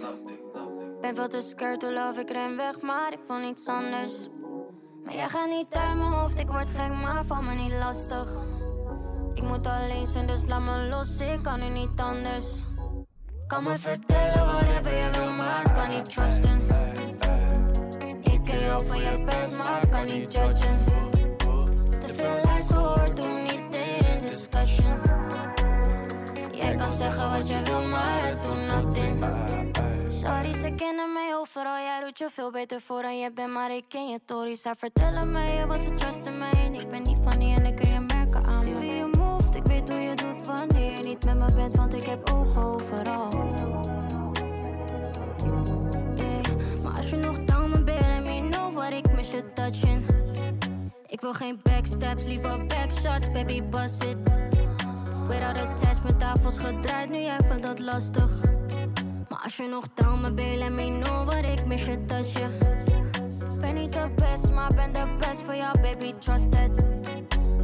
Ben 1.01 1.15
veel 1.15 1.27
te 1.27 1.41
scared 1.41 1.79
to 1.79 1.91
love, 1.91 2.19
ik 2.19 2.29
ren 2.29 2.57
weg, 2.57 2.81
maar 2.81 3.13
ik 3.13 3.19
wil 3.27 3.37
niets 3.37 3.67
anders. 3.67 4.27
Maar 5.03 5.13
jij 5.13 5.29
gaat 5.29 5.49
niet 5.49 5.73
uit 5.73 5.97
mijn 5.97 6.11
hoofd, 6.11 6.39
ik 6.39 6.47
word 6.47 6.69
gek, 6.69 6.93
maar 6.93 7.25
val 7.25 7.41
me 7.41 7.53
niet 7.53 7.73
lastig. 7.73 8.31
Ik 9.33 9.43
moet 9.43 9.67
alleen 9.67 10.05
zijn, 10.05 10.27
dus 10.27 10.45
laat 10.47 10.61
me 10.61 10.87
los, 10.89 11.19
ik 11.19 11.41
kan 11.41 11.59
nu 11.59 11.69
niet 11.69 11.99
anders. 11.99 12.61
Kan 13.47 13.63
me 13.63 13.77
vertellen 13.77 14.45
whatever 14.45 14.95
je 14.95 15.09
wil, 15.11 15.31
maar 15.31 15.71
kan 15.73 15.89
niet 15.89 16.09
trusten. 16.09 16.61
Van 18.65 18.99
je 18.99 19.23
best, 19.25 19.57
maar 19.57 19.83
ik 19.83 19.89
kan 19.89 20.05
niet 20.05 20.33
judgen. 20.33 20.77
Te 21.99 22.13
veel 22.13 22.41
lijst 22.43 22.71
gehoord, 22.71 23.15
doe 23.15 23.39
niet 23.41 23.61
discussion. 24.21 24.97
Jij 26.51 26.75
kan 26.75 26.89
zeggen 26.89 27.29
wat 27.29 27.49
je 27.49 27.61
wil, 27.63 27.87
maar 27.87 28.29
ik 28.29 28.43
doe 28.43 28.55
nothing. 28.55 29.25
Sorry, 30.09 30.53
ze 30.53 30.73
kennen 30.75 31.13
mij 31.13 31.35
overal. 31.35 31.77
Jij 31.77 32.01
doet 32.03 32.17
je 32.17 32.29
veel 32.31 32.51
beter 32.51 32.81
voor 32.81 33.01
dan 33.01 33.19
je 33.19 33.31
bent, 33.33 33.53
maar 33.53 33.71
ik 33.71 33.83
ken 33.87 34.07
je 34.07 34.19
tories. 34.25 34.61
Zij 34.61 34.75
vertellen 34.77 35.31
mij 35.31 35.67
wat 35.67 35.81
ze 35.83 35.93
trusten 35.93 36.37
mij. 36.37 36.51
En 36.65 36.73
ik 36.73 36.87
ben 36.87 37.01
niet 37.01 37.19
van 37.23 37.39
die 37.39 37.55
en 37.55 37.65
ik 37.65 37.75
kun 37.75 37.89
je 37.89 37.99
merken 37.99 38.45
aan 38.45 38.61
Zie 38.61 38.73
hoe 38.73 38.85
je 38.85 39.09
moved, 39.17 39.55
ik 39.55 39.63
weet 39.63 39.89
hoe 39.89 40.01
je 40.01 40.15
doet 40.15 40.45
wanneer 40.45 40.91
je 40.91 41.03
niet 41.03 41.25
met 41.25 41.35
me 41.37 41.53
bent, 41.53 41.75
want 41.75 41.93
ik 41.93 42.03
heb 42.03 42.29
ogen 42.33 42.61
overal. 42.61 43.53
Je 49.35 49.53
touching. 49.53 50.05
Ik 51.07 51.21
wil 51.21 51.33
geen 51.33 51.59
backstabs, 51.63 52.25
liever 52.25 52.65
backshots, 52.65 53.31
baby, 53.31 53.63
bust 53.63 54.03
it. 54.03 54.17
Without 55.27 55.57
attachment, 55.57 56.19
tafels 56.19 56.57
gedraaid, 56.57 57.09
nu 57.09 57.17
jij 57.17 57.39
vindt 57.43 57.63
dat 57.63 57.79
lastig. 57.79 58.31
Maar 59.29 59.39
als 59.43 59.57
je 59.57 59.67
nog 59.67 59.87
down 59.93 60.21
me 60.21 60.33
bent, 60.33 60.55
let 60.55 60.71
me 60.71 60.99
know 61.01 61.25
wat 61.25 61.45
ik 61.45 61.65
mis 61.65 61.85
je 61.85 62.05
touchen. 62.05 62.51
Ben 63.59 63.73
niet 63.73 63.93
de 63.93 64.09
best, 64.15 64.51
maar 64.51 64.71
ben 64.75 64.93
de 64.93 65.15
best 65.17 65.41
voor 65.41 65.55
jou, 65.55 65.79
baby, 65.81 66.13
trust 66.19 66.51
that. 66.51 66.69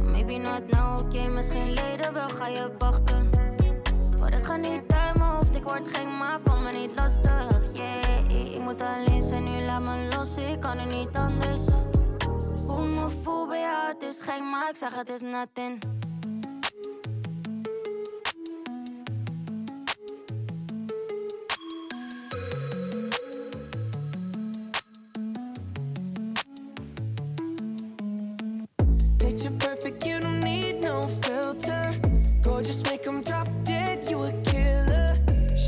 Maybe 0.04 0.36
not 0.36 0.70
now, 0.70 1.00
oké, 1.00 1.28
misschien 1.28 1.74
later 1.74 2.12
wel 2.12 2.28
ga 2.28 2.46
je 2.46 2.70
wachten. 2.78 3.30
Maar 4.18 4.32
het 4.32 4.46
gaat 4.46 4.60
niet 4.60 4.80
hoofd, 4.92 5.21
ik 5.62 5.68
word 5.68 5.88
gek, 5.88 6.06
maar 6.18 6.40
van 6.44 6.62
me 6.62 6.72
niet 6.72 6.94
lastig. 6.94 7.76
Yeah, 7.76 8.54
ik 8.54 8.58
moet 8.58 8.80
alleen 8.80 9.22
zijn, 9.22 9.44
nu 9.44 9.64
laat 9.64 9.80
me 9.80 10.08
los, 10.16 10.36
ik 10.36 10.60
kan 10.60 10.78
er 10.78 10.86
niet 10.86 11.16
anders. 11.16 11.62
Hoe 12.66 12.86
me 12.86 13.08
voel 13.22 13.46
bij 13.46 13.60
jou, 13.60 13.88
het 13.88 14.02
is 14.02 14.20
gek, 14.20 14.40
maar 14.40 14.68
ik 14.68 14.76
zeg 14.76 14.94
het 14.94 15.08
is 15.08 15.20
nothing. 15.20 15.78
Picture 29.16 29.52
perfect, 29.56 30.04
you 30.04 30.20
don't 30.20 30.42
need 30.42 30.80
no 30.80 31.02
filter. 31.20 32.00
Gorgeous, 32.42 32.82
make 32.82 33.08
'em 33.08 33.22
drop 33.22 33.51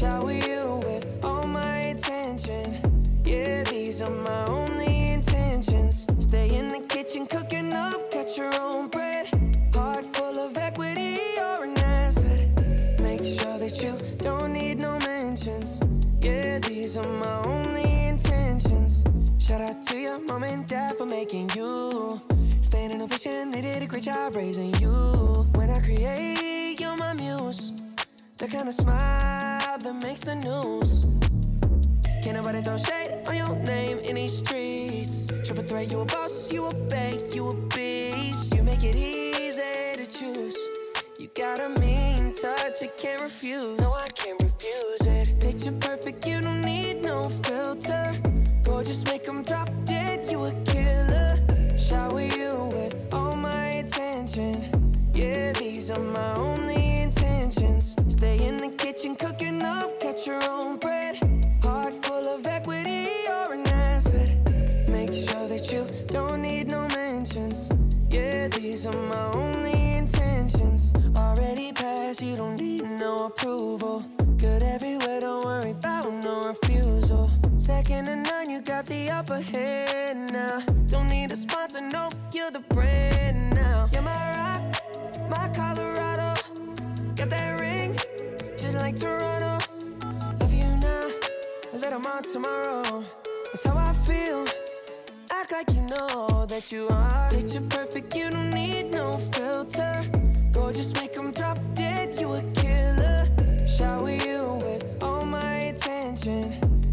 Shower 0.04 0.32
you 0.32 0.80
with 0.84 1.06
all 1.24 1.44
my 1.44 1.78
attention. 1.92 2.76
Yeah, 3.24 3.62
these 3.64 4.02
are 4.02 4.10
my 4.10 4.44
only 4.48 5.12
intentions. 5.12 6.06
Stay 6.18 6.54
in 6.54 6.68
the 6.68 6.80
kitchen, 6.80 7.26
cooking 7.26 7.72
up, 7.72 8.10
cut 8.10 8.36
your 8.36 8.52
own 8.60 8.88
bread. 8.88 9.28
Heart 9.74 10.04
full 10.04 10.38
of 10.38 10.58
equity, 10.58 11.18
you're 11.36 11.64
an 11.64 11.78
asset. 11.78 13.00
Make 13.00 13.24
sure 13.24 13.56
that 13.56 13.82
you 13.82 13.96
don't 14.18 14.52
need 14.52 14.78
no 14.78 14.98
mentions. 15.06 15.80
Yeah, 16.20 16.58
these 16.58 16.98
are 16.98 17.08
my 17.08 17.40
only 17.46 18.08
intentions. 18.08 19.04
Shout 19.38 19.62
out 19.62 19.80
to 19.84 19.96
your 19.96 20.18
mom 20.18 20.42
and 20.42 20.66
dad 20.66 20.98
for 20.98 21.06
making 21.06 21.48
you. 21.56 22.20
Staying 22.60 22.92
in 22.92 23.00
a 23.00 23.06
vision, 23.06 23.48
they 23.48 23.62
did 23.62 23.82
a 23.82 23.86
great 23.86 24.02
job 24.02 24.36
raising 24.36 24.74
you. 24.74 24.92
When 25.54 25.70
I 25.70 25.80
create, 25.80 26.78
you're 26.78 26.98
my 26.98 27.14
muse. 27.14 27.72
The 28.36 28.48
kind 28.48 28.66
of 28.66 28.74
smile 28.74 29.78
that 29.78 30.02
makes 30.02 30.22
the 30.22 30.34
news. 30.34 31.06
Can't 32.20 32.36
nobody 32.36 32.62
throw 32.62 32.76
shade 32.76 33.22
on 33.28 33.36
your 33.36 33.54
name 33.62 33.98
in 34.00 34.16
these 34.16 34.38
streets. 34.38 35.26
Triple 35.44 35.62
threat, 35.62 35.88
you 35.90 36.00
a 36.00 36.04
boss, 36.04 36.52
you 36.52 36.66
a 36.66 36.74
bank, 36.74 37.32
you 37.32 37.48
a 37.48 37.54
beast. 37.68 38.52
You 38.56 38.64
make 38.64 38.82
it 38.82 38.96
easy 38.96 39.94
to 39.94 40.04
choose. 40.04 40.56
You 41.16 41.28
got 41.36 41.60
a 41.60 41.68
mean 41.80 42.32
touch, 42.34 42.82
I 42.82 42.88
can't 42.96 43.22
refuse. 43.22 43.78
No, 43.78 43.92
I 43.92 44.08
can't 44.08 44.42
refuse 44.42 45.06
it. 45.06 45.40
Picture 45.40 45.72
perfect, 45.72 46.13
kitchen, 59.04 59.16
cooking 59.16 59.62
up, 59.62 60.00
cut 60.00 60.26
your 60.26 60.40
own 60.50 60.78
bread. 60.78 61.16
Heart 61.62 61.94
full 62.04 62.26
of 62.26 62.46
equity, 62.46 63.08
you're 63.26 63.52
an 63.52 63.66
asset. 63.68 64.30
Make 64.88 65.12
sure 65.12 65.46
that 65.46 65.70
you 65.72 65.86
don't 66.06 66.40
need 66.40 66.68
no 66.68 66.88
mentions. 66.88 67.70
Yeah, 68.10 68.48
these 68.48 68.86
are 68.86 68.96
my 68.96 69.30
only 69.34 69.96
intentions. 69.96 70.92
Already 71.16 71.72
passed, 71.72 72.22
you 72.22 72.36
don't 72.36 72.58
need 72.58 72.84
no 72.84 73.26
approval. 73.26 74.02
Good 74.38 74.62
everywhere, 74.62 75.20
don't 75.20 75.44
worry 75.44 75.72
about 75.72 76.10
no 76.24 76.42
refusal. 76.42 77.30
second 77.58 78.06
to 78.06 78.16
none, 78.16 78.48
you 78.48 78.62
got 78.62 78.86
the 78.86 79.10
upper 79.10 79.40
hand 79.40 80.32
now. 80.32 80.62
Don't 80.86 81.08
need 81.08 81.30
a 81.30 81.36
sponsor, 81.36 81.80
no, 81.80 82.08
you're 82.32 82.50
the 82.50 82.60
brand 82.60 83.13
like 88.94 89.00
Toronto. 89.00 89.58
Love 90.40 90.54
you 90.54 90.76
now, 90.76 91.08
a 91.72 91.78
little 91.78 92.00
more 92.00 92.20
tomorrow. 92.20 93.02
That's 93.46 93.66
how 93.66 93.76
I 93.76 93.92
feel. 93.92 94.44
Act 95.30 95.52
like 95.52 95.70
you 95.74 95.82
know 95.82 96.46
that 96.46 96.70
you 96.70 96.88
are. 96.88 97.30
Picture 97.30 97.60
perfect, 97.62 98.14
you 98.14 98.30
don't 98.30 98.50
need 98.50 98.92
no 98.92 99.12
filter. 99.32 100.04
Gorgeous, 100.52 100.92
make 100.94 101.16
'em 101.18 101.32
drop 101.32 101.58
dead, 101.74 102.20
you 102.20 102.34
a 102.34 102.42
killer. 102.54 103.28
Shower 103.66 104.10
you 104.10 104.58
with 104.62 104.84
all 105.02 105.24
my 105.24 105.54
attention. 105.72 106.52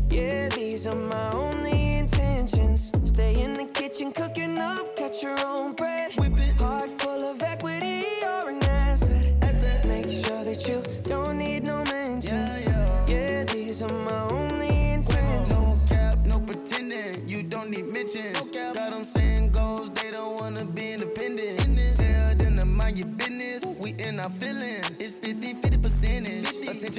Yeah, 0.09 0.49
these 0.49 0.87
are 0.87 0.95
my 0.95 1.31
only 1.33 1.97
intentions. 1.97 2.91
Stay 3.03 3.33
in 3.41 3.53
the 3.53 3.65
kitchen, 3.65 4.11
cooking 4.11 4.57
up, 4.57 4.95
cut 4.95 5.21
your 5.21 5.37
own 5.45 5.73
bread. 5.73 6.11
Whipping 6.17 6.30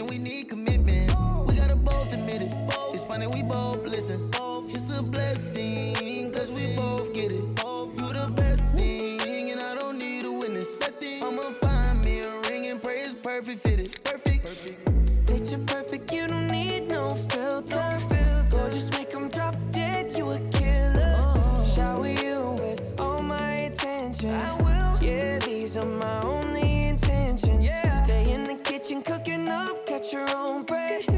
Attention, 0.02 0.24
we 0.24 0.30
need 0.30 0.48
commitment. 0.48 1.12
We 1.46 1.54
gotta 1.54 1.76
both 1.76 2.12
admit 2.12 2.42
it. 2.42 2.54
It's 2.92 3.04
funny, 3.04 3.26
we 3.26 3.42
both 3.42 3.84
listen. 3.84 4.30
It's 4.68 4.96
a 4.96 5.02
blessing, 5.02 6.32
cause 6.32 6.50
we 6.58 6.74
both 6.74 7.12
get 7.12 7.32
it. 7.32 7.40
You 7.40 8.12
the 8.12 8.32
best 8.34 8.64
thing, 8.76 9.50
and 9.50 9.60
I 9.60 9.74
don't 9.74 9.98
need 9.98 10.24
a 10.24 10.32
witness. 10.32 10.78
I'ma 11.22 11.42
find 11.60 12.04
me 12.04 12.20
a 12.20 12.40
ring 12.48 12.66
and 12.66 12.82
pray 12.82 13.00
it's 13.00 13.14
perfect 13.14 13.60
fitted. 13.62 14.02
Perfect. 14.04 14.46
Picture 15.26 15.58
perfect, 15.66 16.12
you 16.12 16.26
don't 16.26 16.48
need 16.48 16.90
no 16.90 17.10
filter. 17.10 17.98
Gorgeous, 18.50 18.90
make 18.90 19.14
'em 19.14 19.28
drop 19.28 19.56
dead, 19.70 20.16
you 20.16 20.30
a 20.30 20.38
killer. 20.50 21.14
Shower 21.64 22.08
you 22.08 22.56
with 22.60 22.82
all 23.00 23.22
my 23.22 23.52
attention. 23.68 24.34
I 24.34 24.54
will. 24.62 25.06
Yeah, 25.06 25.38
these 25.38 25.76
are 25.76 25.86
my 25.86 26.20
only 26.22 26.88
intentions. 26.88 27.70
Stay 28.04 28.32
in 28.32 28.44
the 28.44 28.56
kitchen, 28.62 29.02
cooking 29.02 29.48
up, 29.48 29.81
your 30.12 30.28
own 30.36 30.62
bread. 30.64 31.11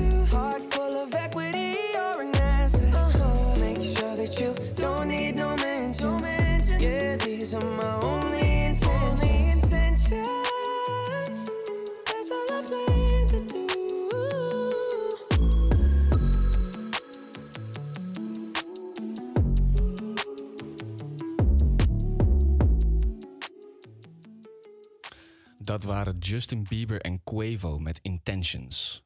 Dat 25.75 25.85
waren 25.85 26.19
Justin 26.19 26.67
Bieber 26.69 27.01
en 27.01 27.23
Quavo 27.25 27.79
met 27.79 27.99
Intentions. 28.03 29.05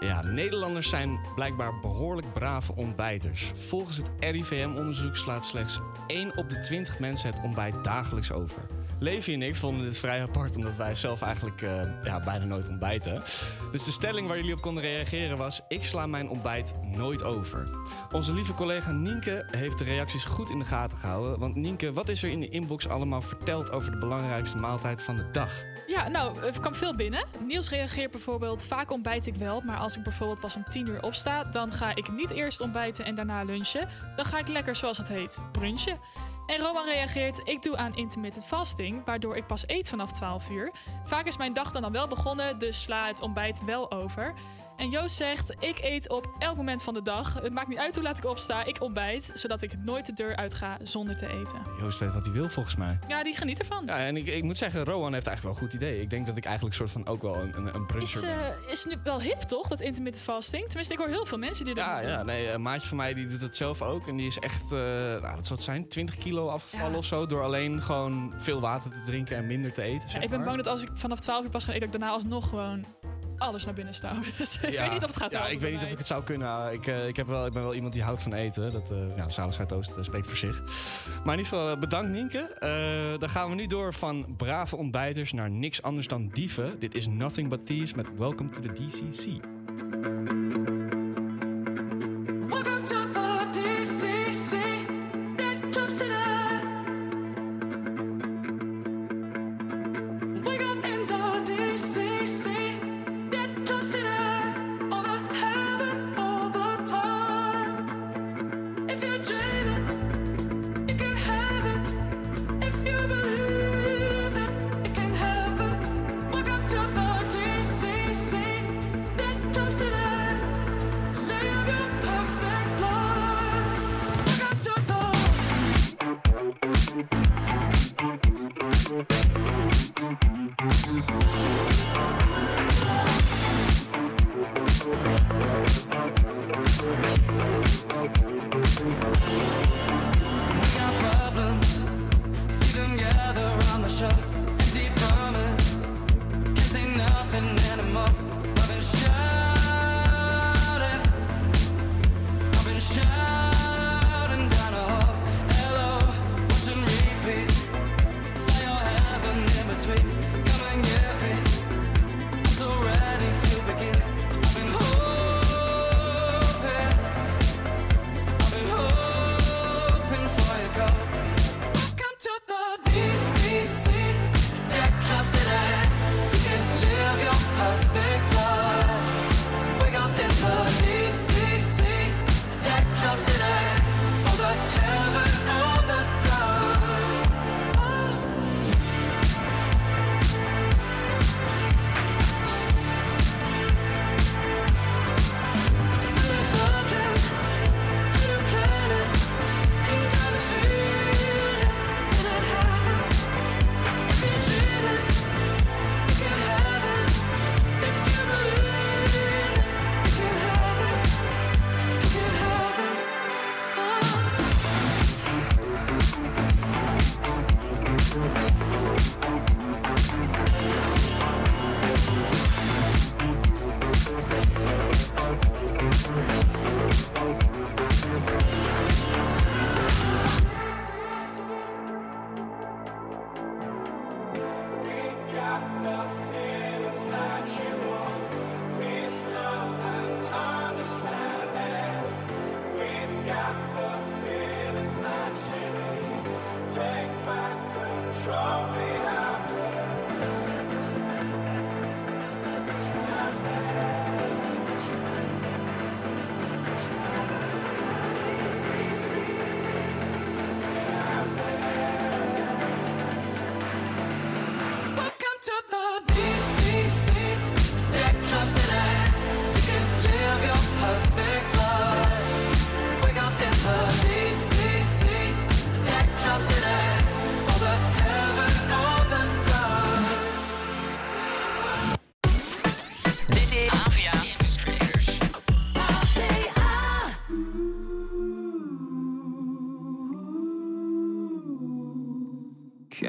Ja, 0.00 0.22
Nederlanders 0.22 0.88
zijn 0.88 1.20
blijkbaar 1.34 1.80
behoorlijk 1.80 2.32
brave 2.32 2.74
ontbijters. 2.76 3.52
Volgens 3.54 3.96
het 3.96 4.10
RIVM-onderzoek 4.18 5.16
slaat 5.16 5.44
slechts 5.44 5.80
1 6.06 6.36
op 6.36 6.50
de 6.50 6.60
20 6.60 6.98
mensen 6.98 7.30
het 7.30 7.42
ontbijt 7.42 7.84
dagelijks 7.84 8.32
over. 8.32 8.62
Levi 9.00 9.34
en 9.34 9.42
ik 9.42 9.56
vonden 9.56 9.84
dit 9.84 9.98
vrij 9.98 10.22
apart, 10.22 10.56
omdat 10.56 10.76
wij 10.76 10.94
zelf 10.94 11.22
eigenlijk 11.22 11.62
eh, 11.62 11.82
ja, 12.04 12.20
bijna 12.20 12.44
nooit 12.44 12.68
ontbijten. 12.68 13.22
Dus 13.72 13.84
de 13.84 13.90
stelling 13.90 14.26
waar 14.28 14.36
jullie 14.36 14.54
op 14.54 14.60
konden 14.60 14.82
reageren 14.82 15.36
was: 15.36 15.60
Ik 15.68 15.84
sla 15.84 16.06
mijn 16.06 16.28
ontbijt 16.28 16.74
nooit 16.96 17.24
over. 17.24 17.68
Onze 18.12 18.32
lieve 18.32 18.54
collega 18.54 18.92
Nienke 18.92 19.46
heeft 19.50 19.78
de 19.78 19.84
reacties 19.84 20.24
goed 20.24 20.50
in 20.50 20.58
de 20.58 20.64
gaten 20.64 20.98
gehouden. 20.98 21.38
Want 21.38 21.54
Nienke, 21.54 21.92
wat 21.92 22.08
is 22.08 22.22
er 22.22 22.30
in 22.30 22.40
de 22.40 22.48
inbox 22.48 22.88
allemaal 22.88 23.22
verteld 23.22 23.70
over 23.70 23.90
de 23.90 23.98
belangrijkste 23.98 24.56
maaltijd 24.56 25.02
van 25.02 25.16
de 25.16 25.30
dag? 25.30 25.52
Ja, 25.86 26.08
nou, 26.08 26.42
er 26.42 26.60
kwam 26.60 26.74
veel 26.74 26.94
binnen. 26.94 27.24
Niels 27.46 27.70
reageert 27.70 28.10
bijvoorbeeld, 28.10 28.66
vaak 28.66 28.90
ontbijt 28.90 29.26
ik 29.26 29.34
wel, 29.34 29.60
maar 29.60 29.76
als 29.76 29.96
ik 29.96 30.02
bijvoorbeeld 30.02 30.40
pas 30.40 30.56
om 30.56 30.64
10 30.70 30.88
uur 30.88 31.02
opsta, 31.02 31.44
dan 31.44 31.72
ga 31.72 31.94
ik 31.94 32.12
niet 32.12 32.30
eerst 32.30 32.60
ontbijten 32.60 33.04
en 33.04 33.14
daarna 33.14 33.42
lunchen. 33.42 33.88
Dan 34.16 34.24
ga 34.24 34.38
ik 34.38 34.48
lekker, 34.48 34.76
zoals 34.76 34.98
het 34.98 35.08
heet, 35.08 35.42
brunchen. 35.52 35.98
En 36.50 36.58
Roman 36.58 36.84
reageert, 36.84 37.40
ik 37.44 37.62
doe 37.62 37.76
aan 37.76 37.94
intermittent 37.94 38.46
fasting, 38.46 39.04
waardoor 39.04 39.36
ik 39.36 39.46
pas 39.46 39.64
eet 39.66 39.88
vanaf 39.88 40.12
12 40.12 40.50
uur. 40.50 40.70
Vaak 41.04 41.26
is 41.26 41.36
mijn 41.36 41.52
dag 41.52 41.72
dan 41.72 41.84
al 41.84 41.90
wel 41.90 42.08
begonnen, 42.08 42.58
dus 42.58 42.82
sla 42.82 43.06
het 43.06 43.20
ontbijt 43.20 43.64
wel 43.64 43.90
over. 43.90 44.34
En 44.80 44.90
Joost 44.90 45.16
zegt, 45.16 45.50
ik 45.58 45.78
eet 45.82 46.08
op 46.08 46.34
elk 46.38 46.56
moment 46.56 46.82
van 46.82 46.94
de 46.94 47.02
dag. 47.02 47.34
Het 47.42 47.52
maakt 47.52 47.68
niet 47.68 47.78
uit 47.78 47.94
hoe 47.94 48.04
laat 48.04 48.18
ik 48.18 48.24
opsta, 48.24 48.64
ik 48.64 48.82
ontbijt, 48.82 49.30
zodat 49.34 49.62
ik 49.62 49.70
nooit 49.84 50.06
de 50.06 50.12
deur 50.12 50.36
uitga 50.36 50.76
zonder 50.82 51.16
te 51.16 51.26
eten. 51.26 51.60
Joost 51.80 51.98
weet 51.98 52.12
wat 52.12 52.24
hij 52.24 52.32
wil 52.34 52.48
volgens 52.48 52.76
mij. 52.76 52.98
Ja, 53.08 53.22
die 53.22 53.36
geniet 53.36 53.58
ervan. 53.58 53.82
Ja, 53.86 53.98
en 53.98 54.16
ik, 54.16 54.26
ik 54.26 54.42
moet 54.42 54.58
zeggen, 54.58 54.84
Rowan 54.84 55.12
heeft 55.12 55.26
eigenlijk 55.26 55.42
wel 55.42 55.66
een 55.66 55.70
goed 55.72 55.82
idee. 55.82 56.00
Ik 56.00 56.10
denk 56.10 56.26
dat 56.26 56.36
ik 56.36 56.44
eigenlijk 56.44 56.74
soort 56.76 56.90
van 56.90 57.06
ook 57.06 57.22
wel 57.22 57.36
een, 57.36 57.56
een, 57.56 57.74
een 57.74 57.86
bruncher 57.86 58.22
Is, 58.22 58.28
ben. 58.28 58.38
eh, 58.66 58.72
is 58.72 58.84
nu 58.84 58.94
wel 59.04 59.20
hip, 59.20 59.40
toch? 59.40 59.68
Dat 59.68 59.80
intermittent 59.80 60.24
fasting. 60.24 60.64
Tenminste, 60.66 60.92
ik 60.92 60.98
hoor 60.98 61.08
heel 61.08 61.26
veel 61.26 61.38
mensen 61.38 61.64
die 61.64 61.74
dat 61.74 61.84
Ja, 61.84 62.00
doen. 62.00 62.10
ja, 62.10 62.22
nee, 62.22 62.50
een 62.50 62.62
maatje 62.62 62.88
van 62.88 62.96
mij 62.96 63.14
die 63.14 63.26
doet 63.26 63.40
het 63.40 63.56
zelf 63.56 63.82
ook. 63.82 64.06
En 64.08 64.16
die 64.16 64.26
is 64.26 64.38
echt, 64.38 64.62
eh, 64.72 64.78
nou, 64.78 65.20
wat 65.20 65.46
zou 65.46 65.54
het 65.54 65.62
zijn, 65.62 65.88
20 65.88 66.16
kilo 66.16 66.48
afgevallen 66.48 66.92
Ja. 66.92 66.98
of 66.98 67.04
zo. 67.04 67.26
Door 67.26 67.42
alleen 67.42 67.82
gewoon 67.82 68.32
veel 68.38 68.60
water 68.60 68.90
te 68.90 69.02
drinken 69.06 69.36
en 69.36 69.46
minder 69.46 69.72
te 69.72 69.82
eten. 69.82 70.08
Ja, 70.12 70.20
ik 70.20 70.28
ben 70.30 70.38
maar. 70.38 70.46
bang 70.48 70.56
dat 70.62 70.66
als 70.72 70.82
ik 70.82 70.88
vanaf 70.92 71.20
12 71.20 71.44
uur 71.44 71.50
pas 71.50 71.64
ga 71.64 71.72
eten, 71.72 71.86
dat 71.86 71.94
ik 71.94 72.00
daarna 72.00 72.14
alsnog 72.16 72.48
gewoon 72.48 72.84
alles 73.40 73.64
naar 73.64 73.74
binnen 73.74 73.94
stouw. 73.94 74.14
Dus 74.38 74.60
ik 74.60 74.78
weet 74.78 74.92
niet 74.92 75.04
of 75.04 75.08
het 75.08 75.16
gaat 75.16 75.32
Ja, 75.32 75.46
ik 75.46 75.60
weet 75.60 75.72
niet 75.72 75.82
of 75.82 75.90
ik 75.90 75.98
het 75.98 76.06
zou 76.06 76.22
kunnen. 76.22 76.72
Ik, 76.72 76.86
eh, 76.86 77.08
ik, 77.08 77.16
heb 77.16 77.26
wel, 77.26 77.46
ik 77.46 77.52
ben 77.52 77.62
wel 77.62 77.74
iemand 77.74 77.92
die 77.92 78.02
houdt 78.02 78.22
van 78.22 78.34
eten. 78.34 78.72
Dat, 78.72 78.90
eh 78.90 79.16
ja, 79.16 79.28
zaligheidoost 79.28 79.96
uh, 79.96 80.02
spreekt 80.02 80.26
voor 80.26 80.36
zich. 80.36 80.62
Maar 81.24 81.34
in 81.34 81.40
ieder 81.40 81.46
geval, 81.46 81.70
eh, 81.70 81.78
bedankt 81.78 82.10
Nienke. 82.10 82.38
Eh, 82.38 83.18
dan 83.18 83.28
gaan 83.28 83.48
we 83.48 83.54
nu 83.54 83.66
door 83.66 83.94
van 83.94 84.34
brave 84.36 84.76
ontbijters 84.76 85.32
naar 85.32 85.50
niks 85.50 85.82
anders 85.82 86.06
dan 86.06 86.28
dieven. 86.32 86.78
Dit 86.78 86.94
is 86.94 87.06
Nothing 87.06 87.48
But 87.48 87.66
Thieves 87.66 87.94
met 87.94 88.16
Welcome 88.16 88.50
to 88.50 88.60
the 88.60 88.72
DCC. 88.72 89.59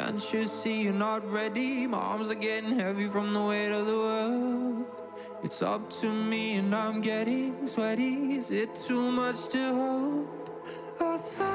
Can't 0.04 0.34
you 0.34 0.46
see 0.46 0.82
you're 0.82 0.94
not 0.94 1.32
ready? 1.32 1.86
My 1.86 2.00
arms 2.00 2.32
are 2.32 2.42
getting 2.50 2.72
heavy 2.72 3.08
from 3.08 3.36
the 3.36 3.40
weight 3.40 3.72
of 3.72 3.86
the 3.86 3.96
world. 3.96 4.86
It's 5.44 5.62
up 5.62 5.92
to 6.02 6.12
me 6.12 6.56
and 6.56 6.74
I'm 6.74 7.02
getting 7.02 7.68
sweaty. 7.68 8.34
Is 8.34 8.50
it 8.50 8.76
too 8.76 9.12
much 9.12 9.48
to 9.50 9.76
hold? 9.76 11.51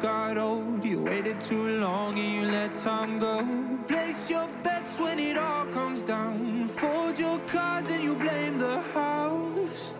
Got 0.00 0.38
old? 0.38 0.84
You 0.84 1.02
waited 1.02 1.40
too 1.40 1.78
long 1.78 2.18
and 2.18 2.32
you 2.34 2.46
let 2.50 2.74
time 2.74 3.18
go. 3.18 3.46
Place 3.86 4.30
your 4.30 4.48
bets 4.62 4.98
when 4.98 5.18
it 5.18 5.36
all 5.36 5.66
comes 5.66 6.02
down. 6.02 6.68
Fold 6.68 7.18
your 7.18 7.38
cards 7.40 7.90
and 7.90 8.02
you 8.02 8.14
blame 8.14 8.58
the 8.58 8.80
house. 8.94 9.92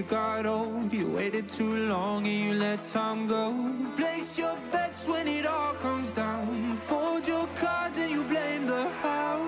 You 0.00 0.06
got 0.06 0.46
old? 0.46 0.90
You 0.94 1.08
waited 1.08 1.46
too 1.46 1.76
long 1.86 2.26
and 2.26 2.44
you 2.44 2.54
let 2.54 2.82
time 2.84 3.26
go. 3.26 3.44
Place 3.96 4.38
your 4.38 4.56
bets 4.72 5.06
when 5.06 5.28
it 5.28 5.44
all 5.44 5.74
comes 5.74 6.10
down. 6.10 6.78
Fold 6.88 7.26
your 7.28 7.46
cards 7.58 7.98
and 7.98 8.10
you 8.10 8.24
blame 8.24 8.64
the 8.64 8.88
house. 9.02 9.39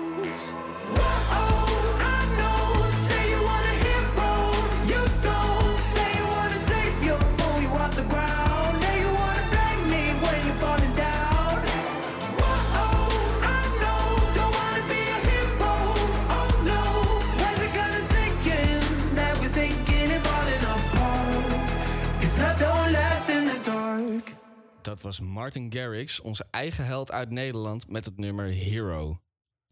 Dat 24.83 25.01
was 25.01 25.19
Martin 25.19 25.73
Garrix, 25.73 26.19
onze 26.19 26.45
eigen 26.51 26.85
held 26.85 27.11
uit 27.11 27.29
Nederland, 27.29 27.87
met 27.87 28.05
het 28.05 28.17
nummer 28.17 28.45
Hero. 28.45 29.19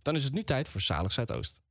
Dan 0.01 0.15
is 0.15 0.23
het 0.23 0.33
nu 0.33 0.43
tijd 0.43 0.69
voor 0.69 0.81
Zalig 0.81 1.11
Zuidoost. 1.11 1.61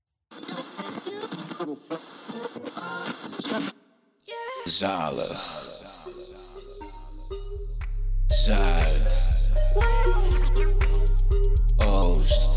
Zalig. 4.64 5.68
Zuid. 8.26 9.28
Oost. 11.76 12.49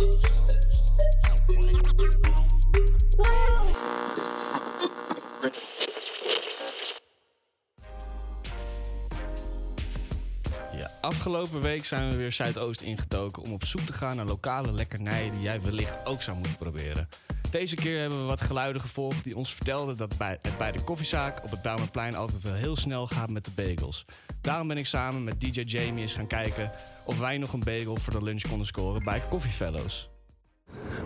Afgelopen 11.03 11.61
week 11.61 11.85
zijn 11.85 12.09
we 12.09 12.15
weer 12.15 12.31
Zuidoost 12.31 12.81
ingetoken 12.81 13.43
om 13.43 13.53
op 13.53 13.65
zoek 13.65 13.81
te 13.81 13.93
gaan 13.93 14.15
naar 14.15 14.25
lokale 14.25 14.71
lekkernijen 14.71 15.31
die 15.31 15.41
jij 15.41 15.61
wellicht 15.61 16.05
ook 16.05 16.21
zou 16.21 16.37
moeten 16.37 16.57
proberen. 16.57 17.07
Deze 17.51 17.75
keer 17.75 17.99
hebben 17.99 18.19
we 18.19 18.25
wat 18.25 18.41
geluiden 18.41 18.81
gevolgd 18.81 19.23
die 19.23 19.35
ons 19.35 19.53
vertelden 19.53 19.97
dat 19.97 20.17
bij, 20.17 20.39
het 20.41 20.57
bij 20.57 20.71
de 20.71 20.81
koffiezaak 20.81 21.43
op 21.43 21.51
het 21.51 21.61
Bijlmerplein 21.61 22.15
altijd 22.15 22.41
wel 22.41 22.53
heel 22.53 22.75
snel 22.75 23.07
gaat 23.07 23.29
met 23.29 23.45
de 23.45 23.51
bagels. 23.55 24.05
Daarom 24.41 24.67
ben 24.67 24.77
ik 24.77 24.85
samen 24.85 25.23
met 25.23 25.41
DJ 25.41 25.61
Jamie 25.65 26.01
eens 26.01 26.13
gaan 26.13 26.27
kijken 26.27 26.71
of 27.05 27.19
wij 27.19 27.37
nog 27.37 27.53
een 27.53 27.63
bagel 27.63 27.95
voor 27.95 28.13
de 28.13 28.23
lunch 28.23 28.41
konden 28.41 28.67
scoren 28.67 29.03
bij 29.03 29.21
Coffee 29.29 29.51
Fellows. 29.51 30.12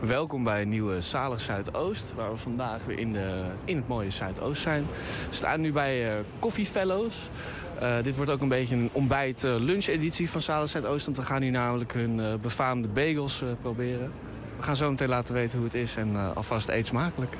Welkom 0.01 0.43
bij 0.43 0.61
een 0.61 0.70
nieuwe 0.70 1.01
Zalig 1.01 1.41
Zuidoost, 1.41 2.13
waar 2.15 2.32
we 2.32 2.38
vandaag 2.38 2.80
weer 2.86 2.99
in, 2.99 3.13
de, 3.13 3.45
in 3.65 3.76
het 3.76 3.88
mooie 3.88 4.09
Zuidoost 4.09 4.61
zijn. 4.61 4.86
We 5.30 5.36
staan 5.36 5.61
nu 5.61 5.72
bij 5.72 6.11
eh 6.11 6.24
Coffee 6.39 6.65
Fellows. 6.65 7.30
Eh, 7.80 7.95
dit 8.03 8.15
wordt 8.15 8.32
ook 8.32 8.41
een 8.41 8.47
beetje 8.47 8.76
een 8.76 8.89
ontbijt 8.91 9.43
eh, 9.43 10.28
van 10.28 10.41
Zalig 10.41 10.70
Zuidoost, 10.70 11.05
want 11.05 11.18
we 11.18 11.24
gaan 11.24 11.41
hier 11.41 11.51
namelijk 11.51 11.93
hun 11.93 12.39
befaamde 12.41 12.88
bagels 12.88 13.43
proberen. 13.61 14.11
We 14.57 14.63
gaan 14.63 14.76
zo 14.76 14.89
meteen 14.89 15.09
laten 15.09 15.34
weten 15.34 15.57
hoe 15.57 15.68
het 15.68 15.76
is 15.76 15.95
en 15.95 16.36
alvast 16.36 16.70
eet 16.70 16.88
smakelijk. 16.88 17.38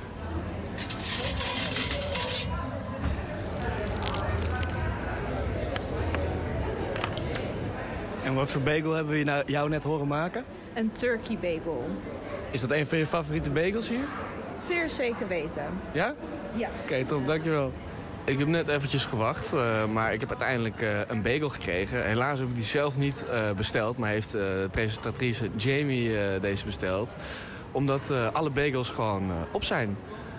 En 8.24 8.34
wat 8.34 8.52
voor 8.52 8.62
bagel 8.62 8.92
hebben 8.92 9.18
we 9.18 9.24
nou- 9.24 9.44
jou 9.46 9.70
net 9.70 9.84
horen 9.84 10.08
maken? 10.08 10.46
Een 10.78 10.92
turkey 10.92 11.38
bagel. 11.42 11.90
Is 12.52 12.62
dat 12.62 12.72
een 12.72 12.88
van 12.88 12.98
je 12.98 13.06
favoriete 13.06 13.50
bagels 13.50 13.90
hier? 13.90 14.06
Zeer 14.60 14.90
zeker 14.90 15.28
weten. 15.28 15.66
Ja? 15.92 16.14
Ja. 16.56 16.70
Oké, 16.84 17.06
top, 17.06 17.26
dankjewel. 17.26 17.74
Ik 18.26 18.40
heb 18.40 18.48
net 18.48 18.68
eventjes 18.68 19.06
gewacht, 19.06 19.54
eh, 19.54 19.86
maar 19.86 20.14
ik 20.14 20.20
heb 20.20 20.30
uiteindelijk 20.30 20.82
eh, 20.82 21.00
een 21.08 21.22
bagel 21.22 21.50
gekregen. 21.50 22.06
Helaas 22.06 22.40
heb 22.40 22.48
ik 22.48 22.56
die 22.56 22.64
zelf 22.64 22.98
niet 22.98 23.26
eh, 23.26 23.52
besteld, 23.52 23.98
maar 23.98 24.10
heeft 24.10 24.32
de 24.32 24.68
presentatrice 24.72 25.50
Jamie 25.56 26.40
deze 26.40 26.66
besteld. 26.66 27.16
Omdat 27.72 28.12
alle 28.34 28.50
bagels 28.50 28.90
gewoon 28.90 29.32
op 29.52 29.64
zijn. 29.64 29.98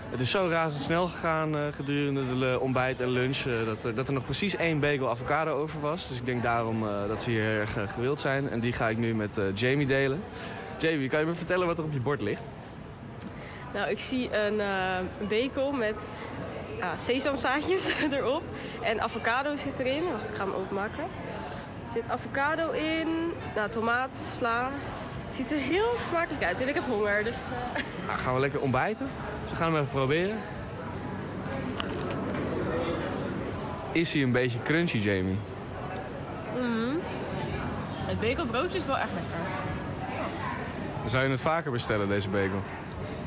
Het 0.09 0.19
is 0.19 0.31
zo 0.31 0.47
razendsnel 0.49 1.07
gegaan 1.07 1.55
eh, 1.57 1.61
gedurende 1.75 2.25
de 2.27 2.35
le- 2.35 2.55
ontbijt 2.57 2.99
en 2.99 3.09
lunch... 3.09 3.37
eh, 3.37 3.65
dat, 3.65 3.83
er- 3.83 3.95
dat 3.95 4.07
er 4.07 4.13
nog 4.13 4.23
precies 4.25 4.55
één 4.55 4.79
bagel 4.79 5.09
avocado 5.09 5.51
over 5.61 5.79
was. 5.79 6.07
Dus 6.07 6.17
ik 6.19 6.25
denk 6.25 6.43
daarom 6.43 6.87
eh, 6.87 7.07
dat 7.07 7.21
ze 7.21 7.29
hier 7.29 7.43
erg 7.59 7.77
eh, 7.77 7.83
gewild 7.93 8.19
zijn. 8.19 8.49
En 8.49 8.59
die 8.59 8.73
ga 8.73 8.89
ik 8.89 8.97
nu 8.97 9.15
met 9.15 9.37
eh, 9.37 9.45
Jamie 9.55 9.85
delen. 9.87 10.23
Jamie, 10.77 11.09
kan 11.09 11.19
je 11.19 11.25
me 11.25 11.33
vertellen 11.33 11.67
wat 11.67 11.77
er 11.77 11.83
op 11.83 11.93
je 11.93 11.99
bord 11.99 12.21
ligt? 12.21 12.41
Nou, 13.73 13.89
ik 13.89 13.99
zie 13.99 14.35
een 14.37 14.59
eh, 14.59 15.27
bekel 15.27 15.71
met 15.71 16.31
ja, 16.77 16.97
sesamzaadjes 16.97 17.95
erop. 18.11 18.43
En 18.81 19.01
avocado 19.01 19.55
zit 19.55 19.79
erin. 19.79 20.03
Wacht, 20.11 20.29
ik 20.29 20.35
ga 20.35 20.43
hem 20.43 20.53
openmaken. 20.53 21.03
Er 21.03 21.93
zit 21.93 22.03
avocado 22.07 22.71
in, 22.71 23.07
nou, 23.55 23.69
tomaat, 23.69 24.17
sla. 24.17 24.69
Het 25.39 25.47
ziet 25.47 25.57
er 25.57 25.63
heel 25.65 25.97
smakelijk 25.97 26.43
uit 26.43 26.61
en 26.61 26.67
ik 26.67 26.73
heb 26.73 26.83
honger, 26.85 27.23
dus... 27.23 27.37
eh, 27.75 27.83
Nou, 28.07 28.19
gaan 28.19 28.33
we 28.33 28.39
lekker 28.39 28.59
ontbijten. 28.59 29.09
Dus 29.41 29.51
we 29.51 29.57
gaan 29.57 29.67
hem 29.73 29.75
even 29.81 29.89
proberen. 29.93 30.37
Is 33.91 34.13
hij 34.13 34.21
een 34.21 34.31
beetje 34.31 34.61
crunchy, 34.63 34.97
Jamie? 34.97 35.39
mhm. 36.55 36.95
Het 38.05 38.19
bagelbroodje 38.19 38.77
is 38.77 38.85
wel 38.85 38.97
echt 38.97 39.09
lekker. 39.13 39.39
Zou 41.09 41.23
je 41.23 41.29
het 41.29 41.41
vaker 41.41 41.71
bestellen, 41.71 42.07
deze 42.07 42.29
bagel? 42.29 42.61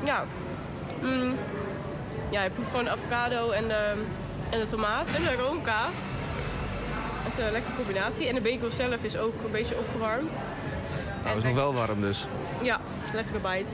Ja. 0.05 0.25
Mm. 1.03 1.37
Ja, 2.31 2.43
je 2.43 2.51
proeft 2.51 2.69
gewoon 2.71 2.85
de 2.85 2.91
avocado 2.91 3.51
en 3.51 3.69
de, 3.69 4.05
en 4.51 4.59
de 4.59 4.67
tomaat 4.67 5.09
en 5.17 5.23
de 5.23 5.35
roomkaas. 5.43 5.93
is 7.37 7.45
een 7.45 7.53
lekkere 7.53 7.77
combinatie. 7.77 8.29
En 8.29 8.35
de 8.35 8.41
bagel 8.41 8.71
zelf 8.71 9.03
is 9.03 9.17
ook 9.17 9.35
een 9.45 9.51
beetje 9.51 9.79
opgewarmd. 9.79 10.39
Nou, 11.25 11.37
is 11.37 11.45
nog 11.45 11.55
wel 11.55 11.75
warm 11.75 12.01
dus. 12.01 12.27
Ja, 12.63 12.81
lekkere 13.15 13.39
bite. 13.39 13.73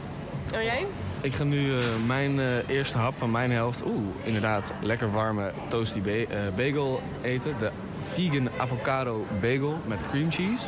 En 0.53 0.65
jij? 0.65 0.87
Ik 1.21 1.35
ga 1.35 1.45
nu 1.45 1.73
eh, 1.77 1.79
mijn 2.07 2.41
eh, 2.41 2.69
eerste 2.69 2.99
hap 2.99 3.15
van 3.17 3.31
mijn 3.31 3.51
helft, 3.51 3.85
oeh, 3.85 4.09
inderdaad, 4.23 4.73
lekker 4.81 5.11
warme 5.13 5.53
toasty 5.69 6.01
ba- 6.01 6.11
eh, 6.11 6.41
bagel 6.57 7.01
eten. 7.23 7.55
De 7.59 7.71
vegan 8.03 8.49
avocado 8.59 9.27
bagel 9.41 9.79
met 9.87 10.01
cream 10.11 10.31
cheese. 10.33 10.67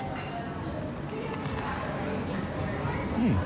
Mm. 3.19 3.37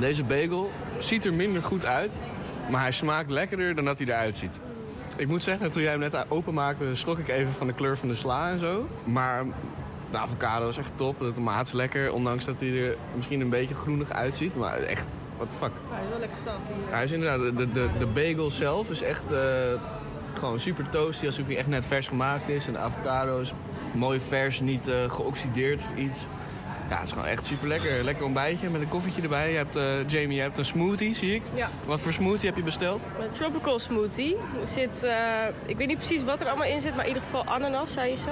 Deze 0.00 0.24
bagel 0.24 0.70
ziet 0.98 1.24
er 1.24 1.34
minder 1.34 1.62
goed 1.62 1.84
uit, 1.86 2.22
maar 2.70 2.80
hij 2.80 2.92
smaakt 2.92 3.30
lekkerder 3.30 3.74
dan 3.74 3.84
dat 3.84 3.98
hij 3.98 4.06
eruit 4.06 4.36
ziet. 4.36 4.60
Ik 5.16 5.28
moet 5.28 5.42
zeggen, 5.42 5.70
toen 5.70 5.82
jij 5.82 5.90
hem 5.90 6.00
net 6.00 6.24
openmaakte, 6.28 6.94
schrok 6.94 7.18
ik 7.18 7.28
even 7.28 7.52
van 7.52 7.66
de 7.66 7.72
kleur 7.72 7.96
van 7.96 8.08
de 8.08 8.14
sla 8.14 8.50
en 8.50 8.58
zo. 8.58 8.88
Maar 9.04 9.44
de 10.16 10.22
avocado 10.22 10.68
is 10.68 10.76
echt 10.76 10.90
top, 10.94 11.18
de 11.18 11.32
tomaat 11.32 11.66
is 11.66 11.72
lekker, 11.72 12.12
ondanks 12.12 12.44
dat 12.44 12.60
hij 12.60 12.82
er 12.82 12.96
misschien 13.14 13.40
een 13.40 13.48
beetje 13.48 13.74
groenig 13.74 14.10
uitziet. 14.10 14.56
Maar 14.56 14.78
echt, 14.78 15.06
what 15.36 15.50
the 15.50 15.56
fuck. 15.56 15.72
Hij 15.90 16.02
is 16.02 16.10
wel 16.10 16.18
lekker 16.18 16.38
stad 16.40 16.54
hier. 16.66 16.94
Hij 16.94 17.04
is 17.04 17.12
inderdaad, 17.12 17.56
de, 17.56 17.72
de, 17.72 17.88
de 17.98 18.06
bagel 18.06 18.50
zelf 18.50 18.90
is 18.90 19.02
echt 19.02 19.32
eh, 19.32 19.38
gewoon 20.38 20.60
super 20.60 20.88
toasty, 20.88 21.26
alsof 21.26 21.46
hij 21.46 21.56
echt 21.56 21.66
net 21.66 21.86
vers 21.86 22.08
gemaakt 22.08 22.48
is. 22.48 22.66
En 22.66 22.72
de 22.72 22.78
avocado 22.78 23.40
is 23.40 23.52
mooi 23.92 24.20
vers, 24.28 24.60
niet 24.60 24.88
eh, 24.88 25.10
geoxideerd 25.10 25.82
of 25.82 25.96
iets. 25.96 26.26
Ja, 26.88 26.96
het 26.96 27.06
is 27.06 27.12
gewoon 27.12 27.26
echt 27.26 27.44
super 27.44 27.68
lekker. 27.68 28.04
Lekker 28.04 28.24
ontbijtje 28.24 28.70
met 28.70 28.80
een 28.80 28.88
koffietje 28.88 29.22
erbij. 29.22 29.50
Je 29.50 29.56
hebt, 29.56 29.76
eh, 29.76 30.08
Jamie, 30.08 30.36
je 30.36 30.42
hebt 30.42 30.58
een 30.58 30.64
smoothie, 30.64 31.14
zie 31.14 31.34
ik. 31.34 31.42
Ja. 31.54 31.68
Wat 31.86 32.00
voor 32.00 32.12
smoothie 32.12 32.48
heb 32.48 32.56
je 32.56 32.62
besteld? 32.62 33.02
Een 33.20 33.32
tropical 33.32 33.78
smoothie. 33.78 34.36
Er 34.60 34.66
zit, 34.66 35.06
ik 35.66 35.76
weet 35.76 35.86
niet 35.86 35.96
precies 35.96 36.24
wat 36.24 36.40
er 36.40 36.46
allemaal 36.46 36.66
in 36.66 36.80
zit, 36.80 36.94
maar 36.94 37.04
in 37.04 37.08
ieder 37.08 37.22
geval 37.22 37.44
ananas, 37.44 37.92
zei 37.92 38.16
ze. 38.16 38.30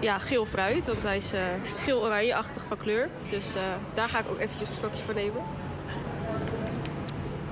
Ja, 0.00 0.18
geel 0.18 0.46
fruit, 0.46 0.86
want 0.86 1.02
hij 1.02 1.16
is 1.16 1.32
eh, 1.32 1.40
geel-oranje-achtig 1.76 2.62
van 2.68 2.76
kleur. 2.76 3.08
Dus 3.30 3.54
eh, 3.54 3.62
daar 3.94 4.08
ga 4.08 4.18
ik 4.18 4.28
ook 4.30 4.38
eventjes 4.38 4.68
een 4.68 4.74
slokje 4.74 5.02
van 5.02 5.14
nemen. 5.14 5.42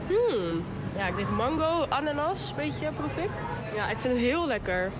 Hmm. 0.06 0.64
Ja, 0.96 1.06
ik 1.06 1.16
denk 1.16 1.28
mango, 1.28 1.86
ananas, 1.88 2.50
een 2.50 2.56
beetje 2.56 2.92
proef 2.92 3.16
ik. 3.16 3.30
Ja, 3.74 3.90
ik 3.90 3.98
vind 3.98 4.14
hem 4.14 4.22
heel 4.22 4.46
lekker. 4.46 4.92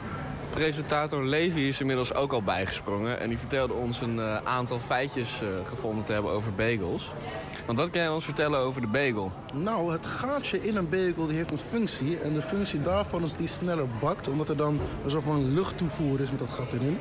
Presentator 0.54 1.24
Levi 1.24 1.68
is 1.68 1.80
inmiddels 1.80 2.14
ook 2.14 2.32
al 2.32 2.42
bijgesprongen. 2.42 3.20
En 3.20 3.28
die 3.28 3.38
vertelde 3.38 3.72
ons 3.72 4.00
een 4.00 4.18
eh, 4.18 4.36
aantal 4.44 4.78
feitjes 4.78 5.42
eh, 5.42 5.48
gevonden 5.64 6.04
te 6.04 6.12
hebben 6.12 6.30
over 6.30 6.54
bagels. 6.54 7.12
Want 7.66 7.78
wat 7.78 7.90
kan 7.90 8.00
jij 8.00 8.10
ons 8.10 8.24
vertellen 8.24 8.58
over 8.58 8.80
de 8.80 8.86
bagel? 8.86 9.32
Nou, 9.52 9.92
het 9.92 10.06
gaatje 10.06 10.66
in 10.66 10.76
een 10.76 10.88
bagel 10.88 11.26
die 11.26 11.36
heeft 11.36 11.50
een 11.50 11.58
functie. 11.58 12.18
En 12.18 12.32
de 12.32 12.42
functie 12.42 12.82
daarvan 12.82 13.22
is 13.22 13.30
dat 13.30 13.38
die 13.38 13.48
sneller 13.48 13.88
bakt. 14.00 14.28
Omdat 14.28 14.48
er 14.48 14.56
dan 14.56 14.80
een 15.04 15.10
soort 15.10 15.24
van 15.24 15.54
luchttoevoer 15.54 16.20
is 16.20 16.30
met 16.30 16.38
dat 16.38 16.50
gat 16.50 16.72
erin. 16.72 16.98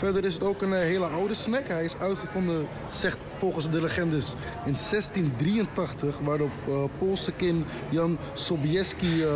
Verder 0.00 0.24
is 0.24 0.34
het 0.34 0.42
ook 0.42 0.62
een 0.62 0.72
eh, 0.72 0.80
hele 0.80 1.06
oude 1.06 1.34
snack. 1.34 1.68
Hij 1.68 1.84
is 1.84 1.98
uitgevonden, 1.98 2.66
zegt 2.88 3.18
volgens 3.40 3.70
de 3.70 3.80
legendes, 3.80 4.34
in 4.64 4.76
1683. 4.90 6.18
Waar 6.18 6.38
de 6.38 6.48
eh, 6.66 6.84
Poolse 6.98 7.32
kin 7.32 7.64
Jan 7.90 8.18
Sobieski 8.32 9.22
eh, 9.22 9.30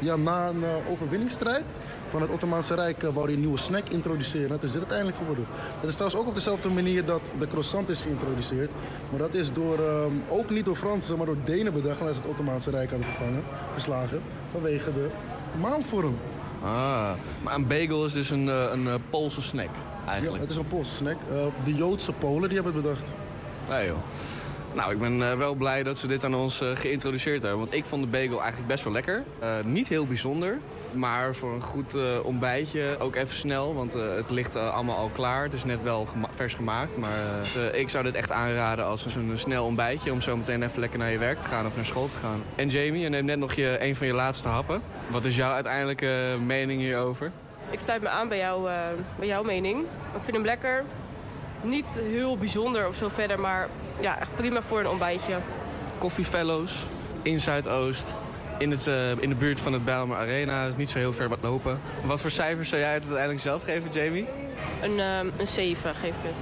ja, 0.00 0.16
na 0.16 0.48
een 0.48 0.64
eh, 0.64 0.90
overwinningsstrijd 0.90 1.64
van 2.08 2.20
het 2.20 2.30
Ottomaanse 2.30 2.74
Rijk 2.74 3.02
wou 3.02 3.24
hij 3.24 3.34
een 3.34 3.40
nieuwe 3.40 3.58
snack 3.58 3.88
introduceren. 3.88 4.48
Dat 4.48 4.62
is 4.62 4.70
dit 4.70 4.80
uiteindelijk 4.80 5.18
geworden. 5.18 5.46
Het 5.80 5.88
is 5.88 5.94
trouwens 5.94 6.20
ook 6.20 6.28
op 6.28 6.34
dezelfde 6.34 6.68
manier 6.68 7.04
dat 7.04 7.20
de 7.38 7.46
croissant 7.46 7.88
is 7.88 8.00
geïntroduceerd. 8.00 8.70
Maar 9.10 9.18
dat 9.18 9.34
is 9.34 9.52
door, 9.52 9.78
ook 10.28 10.50
niet 10.50 10.64
door 10.64 10.76
Fransen, 10.76 11.16
maar 11.16 11.26
door 11.26 11.36
Denen 11.44 11.72
bedacht. 11.72 11.98
Ze 11.98 12.04
het 12.04 12.26
Ottomaanse 12.26 12.70
Rijk 12.70 12.90
hadden 12.90 13.08
vervangen, 13.08 13.42
verslagen. 13.72 14.22
Vanwege 14.52 14.92
de 14.92 15.08
maanvorm. 15.60 16.16
Ah, 16.66 17.10
maar 17.42 17.54
een 17.54 17.66
bagel 17.66 18.04
is 18.04 18.12
dus 18.12 18.30
een, 18.30 18.48
eh, 18.48 18.68
een 18.72 18.88
eh, 18.88 18.94
Poolse 19.10 19.42
snack 19.42 19.68
Ja, 20.04 20.10
eigenlijk. 20.10 20.42
het 20.42 20.50
is 20.50 20.56
een 20.56 20.68
Poolse 20.68 20.94
snack. 20.94 21.16
Eh, 21.30 21.36
de 21.64 21.74
Joodse 21.74 22.12
Polen 22.12 22.48
die 22.48 22.60
hebben 22.62 22.74
het 22.74 22.82
bedacht. 22.82 23.02
Ja, 23.68 23.84
joh. 23.84 23.96
Nou, 24.76 24.92
ik 24.92 24.98
ben 24.98 25.30
eh, 25.30 25.38
wel 25.38 25.54
blij 25.54 25.82
dat 25.82 25.98
ze 25.98 26.06
dit 26.06 26.24
aan 26.24 26.34
ons 26.34 26.60
eh, 26.60 26.68
geïntroduceerd 26.74 27.42
hebben. 27.42 27.60
Want 27.60 27.74
ik 27.74 27.84
vond 27.84 28.02
de 28.02 28.08
bagel 28.08 28.38
eigenlijk 28.38 28.66
best 28.66 28.84
wel 28.84 28.92
lekker. 28.92 29.24
Eh, 29.38 29.48
niet 29.64 29.88
heel 29.88 30.06
bijzonder. 30.06 30.58
Maar 30.92 31.34
voor 31.34 31.52
een 31.52 31.62
goed 31.62 31.96
ontbijtje 32.22 32.96
ook 32.98 33.14
even 33.14 33.34
snel. 33.34 33.74
Want 33.74 33.92
het 33.92 34.30
ligt 34.30 34.56
allemaal 34.56 34.96
al 34.96 35.10
klaar. 35.14 35.42
Het 35.42 35.52
is 35.52 35.64
net 35.64 35.82
wel 35.82 36.08
vers 36.34 36.54
gemaakt. 36.54 36.96
Maar 36.96 37.18
ik 37.72 37.88
zou 37.88 38.04
dit 38.04 38.14
echt 38.14 38.32
aanraden 38.32 38.84
als 38.84 39.14
een, 39.14 39.38
snel 39.38 39.64
ontbijtje. 39.64 40.12
Om 40.12 40.20
zo 40.20 40.36
meteen 40.36 40.62
even 40.62 40.80
lekker 40.80 40.98
naar 40.98 41.10
je 41.10 41.18
werk 41.18 41.40
te 41.40 41.46
gaan 41.46 41.66
of 41.66 41.76
naar 41.76 41.84
school 41.84 42.08
te 42.08 42.16
gaan. 42.16 42.42
En 42.54 42.68
Jamie, 42.68 43.00
je 43.00 43.08
neemt 43.08 43.26
net 43.26 43.38
nog 43.38 43.52
je, 43.52 43.76
een 43.80 43.96
van 43.96 44.06
je 44.06 44.12
laatste 44.12 44.48
happen. 44.48 44.82
Wat 45.10 45.24
is 45.24 45.36
jouw 45.36 45.52
uiteindelijke 45.52 46.36
mening 46.46 46.80
hierover? 46.80 47.30
Ik 47.70 47.78
sluit 47.84 48.02
me 48.02 48.08
aan 48.08 48.28
bij, 48.28 48.38
jou, 48.38 48.68
bij 49.18 49.26
jouw 49.26 49.42
mening. 49.42 49.80
Ik 50.14 50.22
vind 50.22 50.36
hem 50.36 50.44
lekker. 50.44 50.84
Niet 51.62 52.00
heel 52.02 52.38
bijzonder 52.38 52.88
of 52.88 52.96
zo 52.96 53.08
verder, 53.08 53.40
maar 53.40 53.68
ja, 54.00 54.20
echt 54.20 54.36
prima 54.36 54.62
voor 54.62 54.80
een 54.80 54.88
ontbijtje. 54.88 55.36
Coffee 55.98 56.24
Fellows 56.24 56.86
in 57.22 57.40
Zuidoost. 57.40 58.14
In, 58.58 58.70
het, 58.70 58.86
eh, 58.86 59.10
in 59.10 59.28
de 59.28 59.34
buurt 59.34 59.60
van 59.60 59.72
het 59.72 59.84
Bijlmer 59.84 60.16
Arena. 60.16 60.66
is 60.66 60.76
niet 60.76 60.90
zo 60.90 60.98
heel 60.98 61.12
ver 61.12 61.28
wat 61.28 61.38
lopen. 61.42 61.80
Wat 62.04 62.20
voor 62.20 62.30
cijfers 62.30 62.68
zou 62.68 62.80
jij 62.80 62.92
het 62.92 63.02
uiteindelijk 63.02 63.40
zelf 63.40 63.62
geven, 63.62 63.90
Jamie? 63.90 64.26
Een, 64.82 65.00
eh, 65.00 65.18
een 65.38 65.46
7 65.46 65.94
geef 65.94 66.10
ik 66.16 66.22
het. 66.22 66.36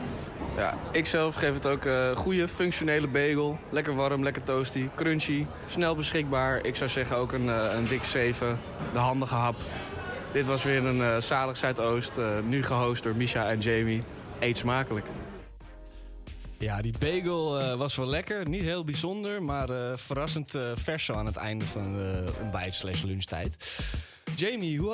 Ja, 0.56 0.74
ik 0.92 1.06
zelf 1.06 1.34
geef 1.34 1.54
het 1.54 1.66
ook 1.66 1.84
een 1.84 2.16
goede, 2.16 2.48
functionele 2.48 3.06
bagel. 3.06 3.58
Lekker 3.70 3.94
warm, 3.94 4.22
lekker 4.22 4.42
toasty, 4.42 4.88
crunchy, 4.94 5.46
snel 5.66 5.94
beschikbaar. 5.96 6.64
Ik 6.64 6.76
zou 6.76 6.90
zeggen 6.90 7.16
ook 7.16 7.32
een, 7.32 7.48
eh, 7.48 7.74
een 7.76 7.86
dik 7.86 8.04
7. 8.04 8.58
De 8.92 8.98
handige 8.98 9.34
hap. 9.34 9.56
Dit 10.32 10.46
was 10.46 10.62
weer 10.62 10.84
een 10.84 11.02
eh, 11.02 11.16
zalig 11.16 11.56
Zuidoost. 11.56 12.18
eh, 12.18 12.24
nu 12.46 12.62
gehost 12.62 13.02
door 13.02 13.16
Misha 13.16 13.48
en 13.48 13.58
Jamie. 13.58 14.02
Eet 14.38 14.58
smakelijk. 14.58 15.06
Ja, 16.64 16.82
die 16.82 16.94
bagel 16.98 17.60
eh, 17.60 17.74
was 17.74 17.96
wel 17.96 18.06
lekker. 18.06 18.48
Niet 18.48 18.62
heel 18.62 18.84
bijzonder, 18.84 19.42
maar 19.42 19.70
eh, 19.70 19.96
verrassend 19.96 20.54
eh, 20.54 20.62
vers 20.74 21.12
aan 21.12 21.26
het 21.26 21.36
einde 21.36 21.64
van 21.64 21.96
ontbijt 22.40 22.74
slash 22.74 23.02
lunchtijd. 23.02 23.80
Jamie, 24.36 24.78
hoe 24.78 24.92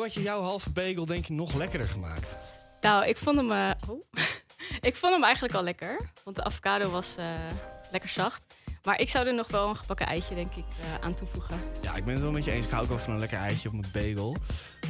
had, 0.00 0.14
je 0.14 0.22
jouw 0.22 0.40
halve 0.42 0.70
bagel 0.70 1.06
denk 1.06 1.26
je 1.26 1.32
nog 1.32 1.54
lekkerder 1.54 1.88
gemaakt? 1.88 2.36
Nou, 2.80 3.06
ik 3.06 3.16
vond 3.16 3.36
hem, 3.36 3.50
ik 4.90 4.96
vond 4.96 5.12
hem 5.12 5.24
eigenlijk 5.24 5.54
al 5.54 5.62
lekker. 5.62 6.10
Want 6.24 6.36
de 6.36 6.44
avocado 6.44 6.90
was 6.90 7.16
lekker 7.90 8.10
zacht. 8.10 8.54
Maar 8.84 9.00
ik 9.00 9.08
zou 9.08 9.26
er 9.26 9.34
nog 9.34 9.48
wel 9.48 9.68
een 9.68 9.76
gebakken 9.76 10.06
eitje, 10.06 10.34
denk 10.34 10.54
ik, 10.54 10.64
eh, 10.80 11.04
aan 11.04 11.14
toevoegen. 11.14 11.60
Ja, 11.80 11.96
ik 11.96 12.04
ben 12.04 12.14
het 12.14 12.22
wel 12.22 12.32
met 12.32 12.44
je 12.44 12.50
eens. 12.50 12.64
Ik 12.64 12.70
hou 12.70 12.82
ook 12.82 12.88
wel 12.88 12.98
van 12.98 13.12
een 13.12 13.18
lekker 13.18 13.38
eitje 13.38 13.68
op 13.68 13.74
mijn 13.74 13.92
bagel. 13.92 14.36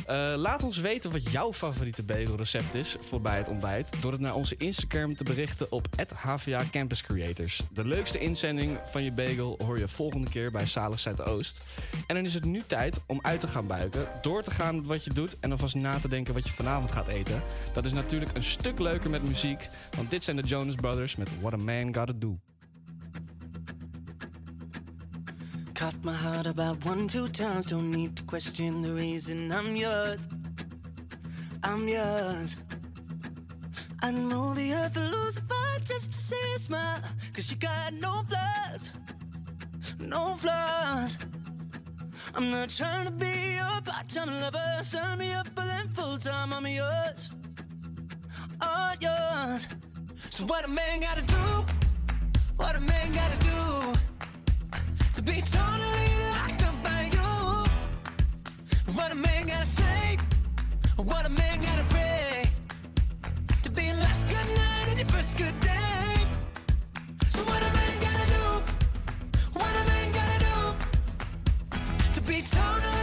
Eh, 0.06 0.32
laat 0.36 0.62
ons 0.62 0.76
weten 0.76 1.10
wat 1.10 1.30
jouw 1.30 1.52
favoriete 1.52 2.02
bagelrecept 2.02 2.74
is 2.74 2.96
voor 3.00 3.20
bij 3.20 3.36
het 3.36 3.48
ontbijt. 3.48 4.02
Door 4.02 4.12
het 4.12 4.20
naar 4.20 4.34
onze 4.34 4.56
Instagram 4.56 5.16
te 5.16 5.24
berichten 5.24 5.72
op 5.72 5.86
HVA 6.14 6.62
Campus 6.70 7.02
Creators. 7.02 7.62
De 7.72 7.84
leukste 7.84 8.18
inzending 8.18 8.78
van 8.90 9.02
je 9.02 9.12
bagel 9.12 9.58
hoor 9.64 9.78
je 9.78 9.88
volgende 9.88 10.30
keer 10.30 10.50
bij 10.50 10.66
Zalig 10.66 11.00
Zuidoost. 11.00 11.64
En 12.06 12.14
dan 12.14 12.24
is 12.24 12.34
het 12.34 12.44
nu 12.44 12.62
tijd 12.66 13.00
om 13.06 13.18
uit 13.22 13.40
te 13.40 13.48
gaan 13.48 13.66
buiken, 13.66 14.06
door 14.22 14.42
te 14.42 14.50
gaan 14.50 14.76
met 14.76 14.86
wat 14.86 15.04
je 15.04 15.12
doet 15.12 15.38
en 15.40 15.50
alvast 15.52 15.74
na 15.74 15.98
te 15.98 16.08
denken 16.08 16.34
wat 16.34 16.46
je 16.46 16.52
vanavond 16.52 16.92
gaat 16.92 17.08
eten. 17.08 17.42
Dat 17.72 17.84
is 17.84 17.92
natuurlijk 17.92 18.36
een 18.36 18.42
stuk 18.42 18.78
leuker 18.78 19.10
met 19.10 19.22
muziek, 19.22 19.68
want 19.96 20.10
dit 20.10 20.24
zijn 20.24 20.36
de 20.36 20.42
Jonas 20.42 20.74
Brothers 20.74 21.16
met 21.16 21.40
What 21.40 21.52
a 21.52 21.56
Man 21.56 21.94
Gotta 21.94 22.12
Do. 22.16 22.38
Caught 25.80 26.04
my 26.04 26.12
heart 26.12 26.46
about 26.46 26.84
one, 26.84 27.08
two 27.08 27.26
times. 27.28 27.64
Don't 27.64 27.90
need 27.90 28.14
to 28.16 28.22
question 28.24 28.82
the 28.82 28.92
reason 28.92 29.50
I'm 29.50 29.74
yours. 29.74 30.28
I'm 31.64 31.88
yours. 31.88 32.58
I'd 34.02 34.14
move 34.14 34.56
the 34.56 34.74
earth 34.74 34.92
to 34.92 35.00
lose 35.00 35.38
a 35.38 35.40
fight 35.40 35.80
just 35.82 36.12
to 36.12 36.18
see 36.18 36.50
you 36.52 36.58
smile. 36.58 37.00
Cause 37.32 37.50
you 37.50 37.56
got 37.56 37.94
no 37.94 38.22
flaws. 38.28 38.92
No 39.98 40.34
flaws. 40.34 41.16
I'm 42.34 42.50
not 42.50 42.68
trying 42.68 43.06
to 43.06 43.12
be 43.12 43.54
your 43.54 43.80
part-time 43.82 44.38
lover. 44.38 44.82
Sign 44.82 45.16
me 45.16 45.32
up 45.32 45.46
for 45.46 45.64
them 45.64 45.88
full-time. 45.94 46.52
I'm 46.52 46.66
yours. 46.66 47.30
All 48.60 48.92
yours. 49.00 49.66
So 50.28 50.44
what 50.44 50.62
a 50.66 50.68
man 50.68 51.00
gotta 51.00 51.22
do? 51.22 51.64
What 52.58 52.76
a 52.76 52.80
man 52.80 53.12
gotta 53.12 53.38
do? 53.38 54.09
To 55.20 55.32
be 55.32 55.42
totally 55.42 56.08
locked 56.32 56.62
up 56.66 56.82
by 56.82 57.02
you. 57.12 57.30
What 58.94 59.12
a 59.12 59.14
man 59.14 59.46
gotta 59.46 59.66
say, 59.66 60.16
what 60.96 61.26
a 61.26 61.28
man 61.28 61.60
gotta 61.60 61.84
pray 61.84 62.50
to 63.62 63.70
be 63.70 63.92
last 63.92 64.26
good 64.28 64.48
night 64.56 64.88
and 64.88 64.98
your 64.98 65.08
first 65.08 65.36
good 65.36 65.60
day. 65.60 66.26
So 67.28 67.40
what 67.42 67.60
a 67.60 67.72
man 67.78 67.94
gotta 68.06 68.26
do, 68.36 68.46
what 69.52 69.72
a 69.80 69.84
man 69.90 70.12
gotta 70.12 70.38
do 70.48 70.58
to 72.14 72.20
be 72.22 72.40
totally 72.40 72.99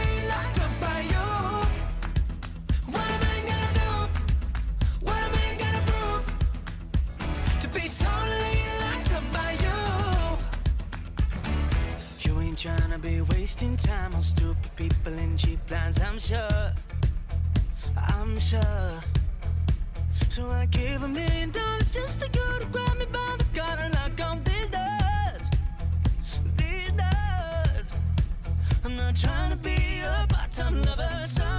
trying 12.58 12.90
to 12.90 12.98
be 12.98 13.20
wasting 13.20 13.76
time 13.76 14.12
on 14.16 14.20
stupid 14.20 14.68
people 14.74 15.12
in 15.12 15.36
cheap 15.36 15.60
lines, 15.70 16.00
I'm 16.00 16.18
sure. 16.18 16.72
I'm 17.96 18.36
sure. 18.40 19.00
So 20.30 20.44
I 20.50 20.66
gave 20.66 21.04
a 21.04 21.08
million 21.08 21.52
dollars 21.52 21.88
just 21.92 22.20
to 22.20 22.28
go 22.30 22.58
to 22.58 22.66
grab 22.66 22.98
me 22.98 23.06
by 23.12 23.36
the 23.38 23.44
collar 23.54 23.88
knock 23.90 24.28
on 24.28 24.42
these 24.42 24.70
doors. 24.70 25.50
These 26.56 26.90
doors. 26.98 27.92
I'm 28.84 28.96
not 28.96 29.14
trying 29.14 29.52
to 29.52 29.58
be 29.58 30.00
a 30.00 30.26
part-time 30.28 30.82
lover. 30.82 31.28
Sign 31.28 31.57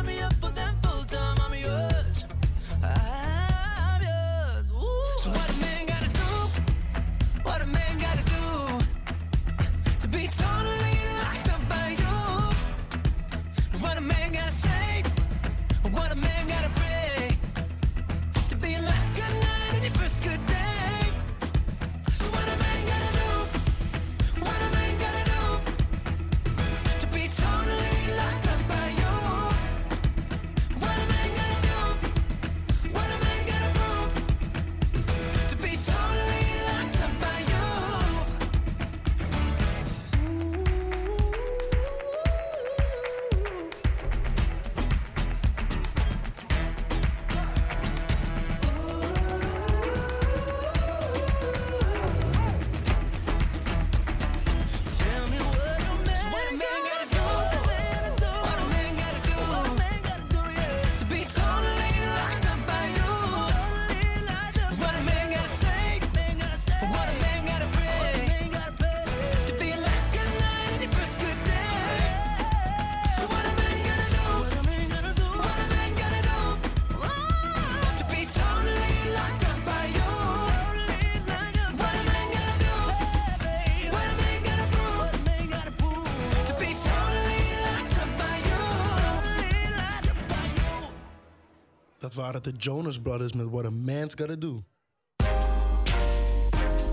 Waren 92.29 92.53
de 92.53 92.57
Jonas 92.57 92.99
Brothers 92.99 93.33
met 93.33 93.49
What 93.49 93.65
a 93.65 93.69
Man's 93.69 94.13
Gotta 94.15 94.35
Do. 94.35 94.63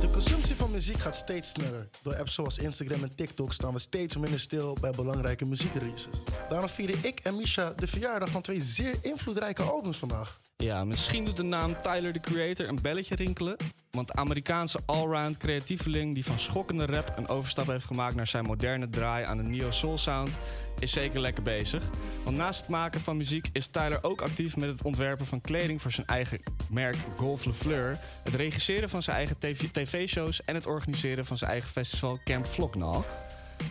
De 0.00 0.08
consumptie 0.12 0.56
van 0.56 0.70
muziek 0.70 0.98
gaat 0.98 1.14
steeds 1.16 1.50
sneller. 1.50 1.88
Door 2.02 2.16
apps 2.16 2.34
zoals 2.34 2.58
Instagram 2.58 3.02
en 3.02 3.14
TikTok 3.14 3.52
staan 3.52 3.72
we 3.72 3.78
steeds 3.78 4.16
minder 4.16 4.40
stil 4.40 4.76
bij 4.80 4.90
belangrijke 4.90 5.44
muziekreleases. 5.44 6.12
Daarom 6.48 6.68
vieren 6.68 6.96
ik 7.02 7.20
en 7.20 7.36
Misha 7.36 7.72
de 7.76 7.86
verjaardag 7.86 8.28
van 8.28 8.42
twee 8.42 8.62
zeer 8.62 8.94
invloedrijke 9.02 9.62
albums 9.62 9.98
vandaag. 9.98 10.40
Ja, 10.56 10.84
misschien 10.84 11.24
doet 11.24 11.36
de 11.36 11.42
naam 11.42 11.76
Tyler 11.82 12.12
the 12.12 12.20
Creator 12.20 12.68
een 12.68 12.82
belletje 12.82 13.14
rinkelen. 13.14 13.56
Want 13.90 14.06
de 14.06 14.14
Amerikaanse 14.14 14.78
allround 14.86 15.36
creatieveling 15.36 16.14
die 16.14 16.24
van 16.24 16.38
schokkende 16.38 16.86
rap 16.86 17.12
een 17.16 17.28
overstap 17.28 17.66
heeft 17.66 17.84
gemaakt 17.84 18.14
naar 18.14 18.26
zijn 18.26 18.44
moderne 18.44 18.88
draai 18.88 19.24
aan 19.24 19.36
de 19.36 19.42
neo 19.42 19.70
soul 19.70 19.98
sound, 19.98 20.30
is 20.78 20.92
zeker 20.92 21.20
lekker 21.20 21.42
bezig. 21.42 21.82
Want 22.24 22.36
naast 22.36 22.60
het 22.60 22.68
maken 22.68 23.00
van 23.00 23.16
muziek 23.16 23.48
is 23.52 23.66
Tyler 23.66 24.04
ook 24.04 24.20
actief 24.20 24.56
met 24.56 24.68
het 24.68 24.82
ontwerpen 24.82 25.26
van 25.26 25.40
kleding 25.40 25.82
voor 25.82 25.92
zijn 25.92 26.06
eigen 26.06 26.40
merk 26.70 26.96
Golf 27.16 27.44
Le 27.44 27.52
Fleur, 27.52 27.98
het 28.24 28.34
regisseren 28.34 28.90
van 28.90 29.02
zijn 29.02 29.16
eigen 29.16 29.38
TV 29.38 29.68
tv-shows 29.70 30.44
en 30.44 30.54
het 30.54 30.66
organiseren 30.66 31.26
van 31.26 31.38
zijn 31.38 31.50
eigen 31.50 31.70
festival 31.70 32.20
Camp 32.24 32.46
Floknal. 32.46 33.04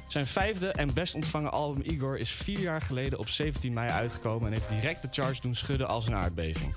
Zijn 0.07 0.25
vijfde 0.25 0.71
en 0.71 0.93
best 0.93 1.13
ontvangen 1.13 1.51
album 1.51 1.81
Igor 1.81 2.17
is 2.17 2.31
vier 2.31 2.59
jaar 2.59 2.81
geleden 2.81 3.19
op 3.19 3.29
17 3.29 3.73
mei 3.73 3.89
uitgekomen 3.89 4.47
en 4.47 4.53
heeft 4.53 4.81
direct 4.81 5.01
de 5.01 5.07
charts 5.11 5.41
doen 5.41 5.55
schudden 5.55 5.87
als 5.87 6.07
een 6.07 6.15
aardbeving. 6.15 6.75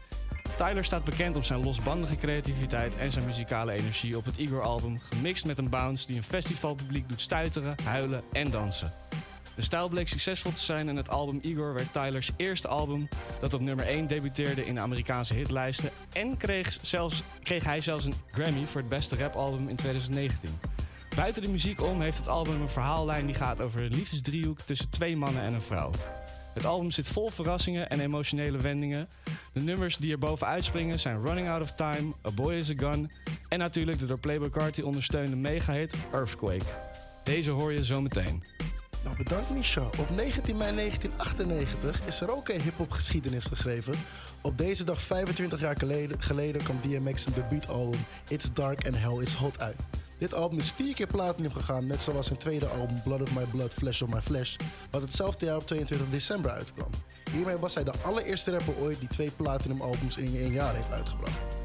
Tyler 0.56 0.84
staat 0.84 1.04
bekend 1.04 1.36
om 1.36 1.42
zijn 1.42 1.64
losbandige 1.64 2.16
creativiteit 2.16 2.96
en 2.96 3.12
zijn 3.12 3.24
muzikale 3.24 3.72
energie 3.72 4.16
op 4.16 4.24
het 4.24 4.36
Igor-album, 4.36 5.00
gemixt 5.00 5.44
met 5.44 5.58
een 5.58 5.68
bounce 5.68 6.06
die 6.06 6.16
een 6.16 6.22
festivalpubliek 6.22 7.08
doet 7.08 7.20
stuiteren, 7.20 7.74
huilen 7.84 8.22
en 8.32 8.50
dansen. 8.50 9.07
De 9.58 9.64
stijl 9.64 9.88
bleek 9.88 10.08
succesvol 10.08 10.52
te 10.52 10.60
zijn 10.60 10.88
en 10.88 10.96
het 10.96 11.10
album 11.10 11.38
Igor 11.42 11.74
werd 11.74 11.92
Tylers 11.92 12.30
eerste 12.36 12.68
album 12.68 13.08
dat 13.40 13.54
op 13.54 13.60
nummer 13.60 13.86
1 13.86 14.06
debuteerde 14.06 14.66
in 14.66 14.74
de 14.74 14.80
Amerikaanse 14.80 15.34
hitlijsten 15.34 15.90
en 16.12 16.36
kreeg, 16.36 16.78
zelfs, 16.82 17.22
kreeg 17.42 17.64
hij 17.64 17.80
zelfs 17.80 18.04
een 18.04 18.14
Grammy 18.32 18.64
voor 18.66 18.80
het 18.80 18.90
beste 18.90 19.16
rapalbum 19.16 19.68
in 19.68 19.76
2019. 19.76 20.50
Buiten 21.16 21.42
de 21.42 21.48
muziek 21.48 21.82
om 21.82 22.00
heeft 22.00 22.18
het 22.18 22.28
album 22.28 22.60
een 22.60 22.68
verhaallijn 22.68 23.26
die 23.26 23.34
gaat 23.34 23.60
over 23.60 23.82
een 23.82 23.94
liefdesdriehoek 23.94 24.60
tussen 24.60 24.90
twee 24.90 25.16
mannen 25.16 25.42
en 25.42 25.54
een 25.54 25.62
vrouw. 25.62 25.90
Het 26.54 26.64
album 26.64 26.90
zit 26.90 27.08
vol 27.08 27.28
verrassingen 27.28 27.90
en 27.90 28.00
emotionele 28.00 28.58
wendingen. 28.58 29.08
De 29.52 29.60
nummers 29.60 29.96
die 29.96 30.12
er 30.12 30.18
bovenuit 30.18 30.64
springen 30.64 31.00
zijn 31.00 31.24
Running 31.24 31.48
Out 31.48 31.62
of 31.62 31.72
Time, 31.72 32.12
A 32.26 32.30
Boy 32.30 32.54
is 32.54 32.70
a 32.70 32.74
Gun 32.76 33.10
en 33.48 33.58
natuurlijk 33.58 33.98
de 33.98 34.06
door 34.06 34.20
Playboy 34.20 34.50
Carti 34.50 34.82
ondersteunde 34.82 35.36
megahit 35.36 35.94
Earthquake. 36.12 36.64
Deze 37.24 37.50
hoor 37.50 37.72
je 37.72 37.84
zo 37.84 38.00
meteen. 38.00 38.57
Nou, 39.08 39.22
bedankt 39.22 39.50
Misha. 39.50 39.80
Op 39.80 40.10
19 40.16 40.56
mei 40.56 40.74
1998 40.74 42.06
is 42.06 42.20
er 42.20 42.36
ook 42.36 42.48
een 42.48 42.60
hip-hop 42.60 42.90
geschiedenis 42.90 43.44
geschreven. 43.44 43.94
Op 44.40 44.58
deze 44.58 44.84
dag, 44.84 45.00
25 45.00 45.60
jaar 45.60 45.76
geleden, 45.76 46.22
geleden 46.22 46.62
kwam 46.62 46.80
DMX 46.80 47.22
zijn 47.22 47.34
debuutalbum 47.34 48.00
It's 48.28 48.52
Dark 48.52 48.86
and 48.86 48.98
Hell 48.98 49.22
is 49.22 49.34
Hot 49.34 49.60
uit. 49.60 49.76
Dit 50.18 50.34
album 50.34 50.58
is 50.58 50.70
vier 50.70 50.94
keer 50.94 51.06
platinum 51.06 51.52
gegaan, 51.52 51.86
net 51.86 52.02
zoals 52.02 52.26
zijn 52.26 52.38
tweede 52.38 52.66
album 52.66 53.02
Blood 53.02 53.22
of 53.22 53.34
My 53.34 53.44
Blood, 53.44 53.72
Flesh 53.72 54.02
of 54.02 54.08
My 54.08 54.20
Flesh, 54.20 54.56
wat 54.90 55.02
hetzelfde 55.02 55.46
jaar 55.46 55.56
op 55.56 55.66
22 55.66 56.10
december 56.10 56.50
uitkwam. 56.50 56.90
Hiermee 57.30 57.56
was 57.56 57.74
hij 57.74 57.84
de 57.84 57.92
allereerste 58.02 58.50
rapper 58.50 58.76
ooit 58.76 58.98
die 58.98 59.08
twee 59.08 59.30
platinum 59.30 59.80
albums 59.80 60.16
in 60.16 60.36
één 60.36 60.52
jaar 60.52 60.74
heeft 60.74 60.92
uitgebracht. 60.92 61.57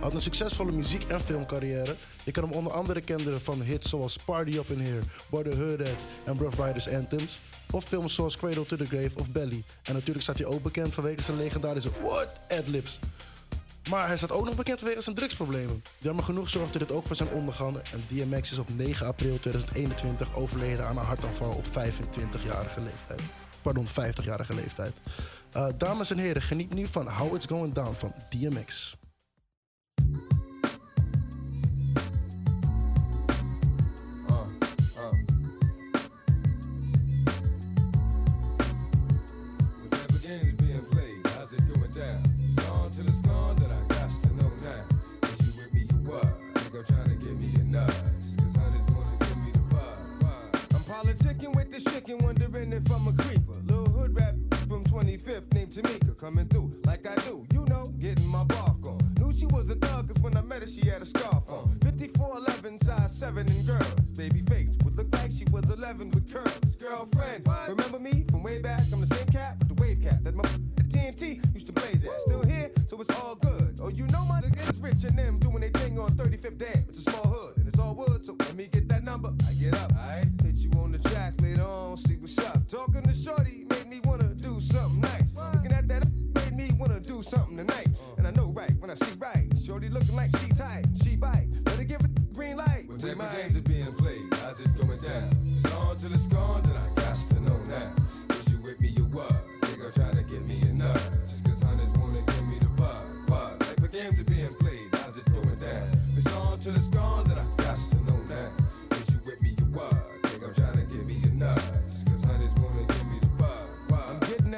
Had 0.00 0.14
een 0.14 0.22
succesvolle 0.22 0.72
muziek- 0.72 1.08
en 1.08 1.20
filmcarrière. 1.20 1.96
Je 2.24 2.30
kan 2.30 2.42
hem 2.42 2.52
onder 2.52 2.72
andere 2.72 3.00
kennen 3.00 3.40
van 3.40 3.62
hits 3.62 3.88
zoals 3.88 4.16
Party 4.16 4.56
Up 4.56 4.70
In 4.70 4.80
Here, 4.80 5.00
Where 5.28 5.50
the 5.50 5.56
Hood 5.56 5.80
At 5.80 5.96
en 6.24 6.38
Rough 6.38 6.60
Riders 6.66 6.88
Anthems. 6.88 7.40
Of 7.70 7.84
films 7.84 8.14
zoals 8.14 8.36
Cradle 8.36 8.66
to 8.66 8.76
the 8.76 8.84
Grave 8.84 9.18
of 9.18 9.30
Belly. 9.30 9.64
En 9.82 9.92
natuurlijk 9.92 10.22
staat 10.22 10.38
hij 10.38 10.46
ook 10.46 10.62
bekend 10.62 10.94
vanwege 10.94 11.22
zijn 11.22 11.36
legendarische 11.36 11.90
What? 12.02 12.28
Adlibs. 12.48 12.98
Maar 13.90 14.06
hij 14.06 14.16
staat 14.16 14.32
ook 14.32 14.44
nog 14.44 14.54
bekend 14.54 14.78
vanwege 14.78 15.00
zijn 15.00 15.16
drugsproblemen. 15.16 15.84
Jammer 15.98 16.24
genoeg 16.24 16.50
zorgde 16.50 16.78
dit 16.78 16.90
ook 16.90 17.06
voor 17.06 17.16
zijn 17.16 17.28
ondergang. 17.28 17.76
En 17.76 18.04
DMX 18.08 18.52
is 18.52 18.58
op 18.58 18.68
9 18.76 19.06
april 19.06 19.38
2021 19.40 20.34
overleden 20.34 20.86
aan 20.86 20.98
een 20.98 21.04
hartaanval 21.04 21.50
op 21.52 21.64
25-jarige 21.66 22.80
leeftijd. 22.80 23.22
Pardon, 23.62 23.86
50-jarige 23.86 24.54
leeftijd. 24.54 24.92
Eh, 25.52 25.66
dames 25.76 26.10
en 26.10 26.18
heren, 26.18 26.42
geniet 26.42 26.74
nu 26.74 26.86
van 26.86 27.08
How 27.08 27.34
It's 27.34 27.46
Going 27.46 27.74
Down 27.74 27.92
van 27.92 28.12
DMX. 28.30 28.96
Coming 56.20 56.46
through 56.48 56.70
like 56.84 57.06
I 57.08 57.14
do. 57.22 57.46
You 57.52 57.64
know, 57.64 57.84
getting 57.98 58.28
my 58.28 58.44
bark 58.44 58.79
met 60.50 60.62
her, 60.62 60.66
she 60.66 60.88
had 60.88 61.00
a 61.00 61.06
scarf 61.06 61.44
on. 61.48 61.78
5411, 61.80 62.82
size 62.82 63.16
7 63.16 63.46
and 63.46 63.66
girls. 63.66 63.94
Baby 64.18 64.42
face 64.42 64.76
would 64.84 64.96
look 64.96 65.06
like 65.14 65.30
she 65.30 65.44
was 65.52 65.62
11 65.70 66.10
with 66.10 66.30
curls. 66.30 66.58
Girlfriend, 66.78 67.46
remember 67.68 68.00
me 68.00 68.24
from 68.30 68.42
way 68.42 68.58
back? 68.58 68.82
I'm 68.92 69.00
the 69.00 69.06
same 69.06 69.28
cat 69.28 69.56
with 69.60 69.68
the 69.68 69.80
wave 69.80 70.02
cat 70.02 70.24
that 70.24 70.34
my 70.34 70.42
TNT 70.90 71.38
used 71.54 71.66
to 71.66 71.72
blaze 71.72 72.04
at. 72.04 72.20
Still 72.22 72.42
here, 72.42 72.70
so 72.88 73.00
it's 73.00 73.10
all 73.20 73.36
good. 73.36 73.78
Oh, 73.80 73.90
you 73.90 74.08
know 74.08 74.24
my 74.24 74.40
niggas 74.40 74.82
rich 74.82 75.04
and 75.04 75.16
them 75.16 75.38
doing 75.38 75.60
their 75.60 75.70
thing 75.70 76.00
on 76.00 76.10
35th 76.10 76.58
Dam. 76.58 76.79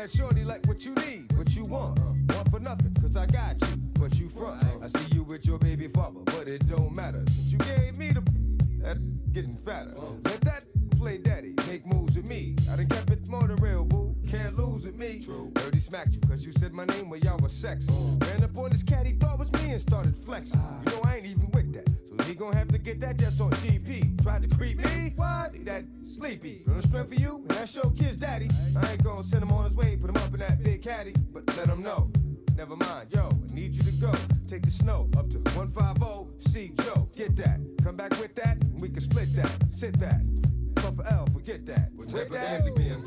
that 0.02 0.10
shorty 0.10 0.44
like 0.44 0.66
what 0.66 0.84
you 0.84 0.92
need, 0.94 1.32
what 1.36 1.54
you 1.54 1.62
want. 1.64 2.00
One 2.00 2.50
for 2.50 2.58
nothing, 2.58 2.92
cause 3.00 3.16
I 3.16 3.24
got 3.26 3.60
you, 3.60 3.76
but 4.00 4.18
you 4.18 4.28
front. 4.28 4.64
I 4.82 4.88
see 4.88 5.14
you 5.14 5.22
with 5.22 5.46
your 5.46 5.58
baby 5.60 5.86
father, 5.86 6.18
but 6.24 6.48
it 6.48 6.68
don't 6.68 6.96
matter. 6.96 7.22
Since 7.28 7.52
you 7.52 7.58
gave 7.58 7.96
me 7.98 8.10
the 8.10 8.20
that 8.82 8.98
getting 9.32 9.56
fatter. 9.64 9.94
Let 10.24 10.40
that 10.40 10.64
play 10.98 11.18
daddy, 11.18 11.54
make 11.68 11.86
moves 11.86 12.16
with 12.16 12.28
me. 12.28 12.56
I 12.72 12.76
done 12.76 12.88
kept 12.88 13.10
it 13.10 13.28
more 13.28 13.46
than 13.46 13.56
real, 13.58 13.84
boo. 13.84 14.16
Can't 14.28 14.58
lose 14.58 14.84
with 14.84 14.96
me. 14.96 15.22
True. 15.24 15.52
Dirty 15.54 15.78
smacked 15.78 16.14
you, 16.14 16.20
cause 16.20 16.44
you 16.44 16.52
said 16.58 16.72
my 16.72 16.84
name 16.86 17.08
when 17.08 17.22
y'all 17.22 17.38
was 17.38 17.52
sex. 17.52 17.86
Ran 18.22 18.42
up 18.42 18.58
on 18.58 18.70
this 18.70 18.82
cat, 18.82 19.06
he 19.06 19.12
thought 19.12 19.38
was 19.38 19.52
me 19.52 19.70
and 19.70 19.80
started 19.80 20.16
flexing. 20.24 20.60
You 20.86 20.92
know 20.92 21.02
I 21.04 21.16
ain't 21.16 21.21
sleepy. 26.12 26.62
Little 26.66 26.82
strength 26.82 27.14
for 27.14 27.20
you, 27.20 27.36
and 27.36 27.50
that's 27.50 27.74
your 27.74 27.90
kid's 27.92 28.16
daddy. 28.16 28.48
I 28.76 28.92
ain't 28.92 29.02
gonna 29.02 29.24
send 29.24 29.42
him 29.42 29.52
on 29.52 29.64
his 29.64 29.74
way, 29.74 29.96
put 29.96 30.10
him 30.10 30.16
up 30.16 30.32
in 30.32 30.40
that 30.40 30.62
big 30.62 30.82
caddy, 30.82 31.14
but 31.32 31.46
let 31.56 31.68
him 31.68 31.80
know. 31.80 32.10
Never 32.56 32.76
mind, 32.76 33.08
yo, 33.10 33.30
I 33.30 33.54
need 33.54 33.74
you 33.74 33.82
to 33.82 33.92
go. 33.92 34.12
Take 34.46 34.62
the 34.62 34.70
snow 34.70 35.08
up 35.16 35.30
to 35.30 35.38
150 35.56 36.50
See 36.50 36.72
Joe. 36.84 37.08
Get 37.16 37.36
that. 37.36 37.58
Come 37.82 37.96
back 37.96 38.10
with 38.20 38.34
that, 38.36 38.58
we 38.78 38.88
can 38.88 39.00
split 39.00 39.34
that. 39.36 39.52
Sit 39.70 39.98
back. 39.98 40.20
But 40.74 40.96
for 40.96 41.06
L, 41.06 41.26
forget 41.32 41.64
that. 41.66 41.90
Whichever 41.94 42.34
that. 42.34 42.76
being 42.76 43.02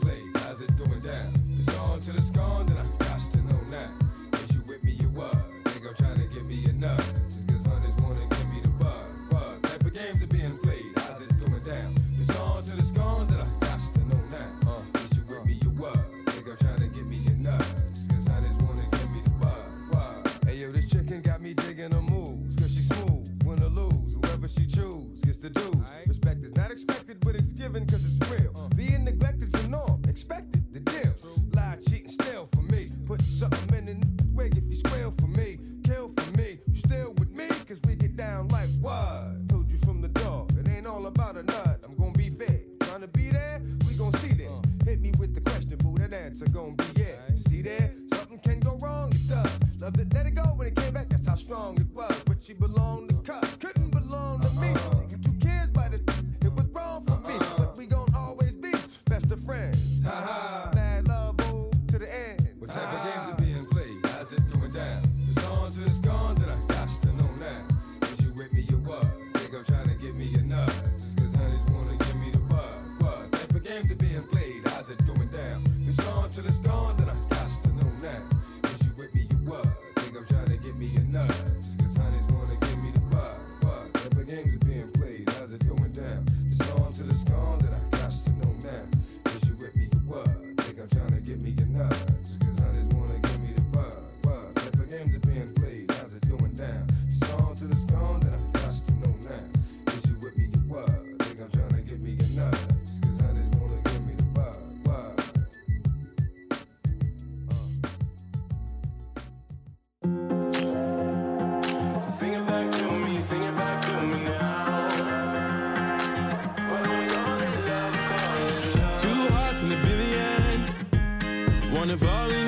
morning 121.85 122.03
all. 122.03 122.44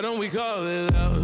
Why 0.00 0.04
don't 0.04 0.18
we 0.18 0.30
call 0.30 0.66
it 0.66 0.96
out? 0.96 1.19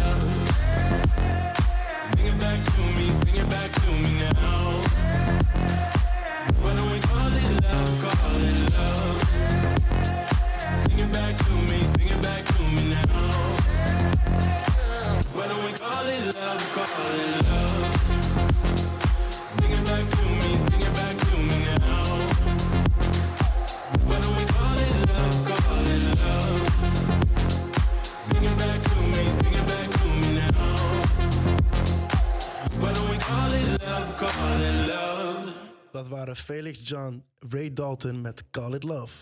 love. 0.00 0.48
Sing 2.08 2.26
it 2.26 2.40
back 2.40 2.64
to 2.64 2.80
me, 2.96 3.10
sing 3.12 3.36
it 3.36 3.50
back 3.50 3.72
to 3.72 3.90
me 3.90 4.28
now. 4.34 4.75
Dat 35.96 36.08
waren 36.08 36.36
Felix 36.36 36.88
John, 36.88 37.22
Ray 37.38 37.72
Dalton 37.72 38.20
met 38.20 38.42
Call 38.50 38.74
It 38.74 38.82
Love. 38.82 39.14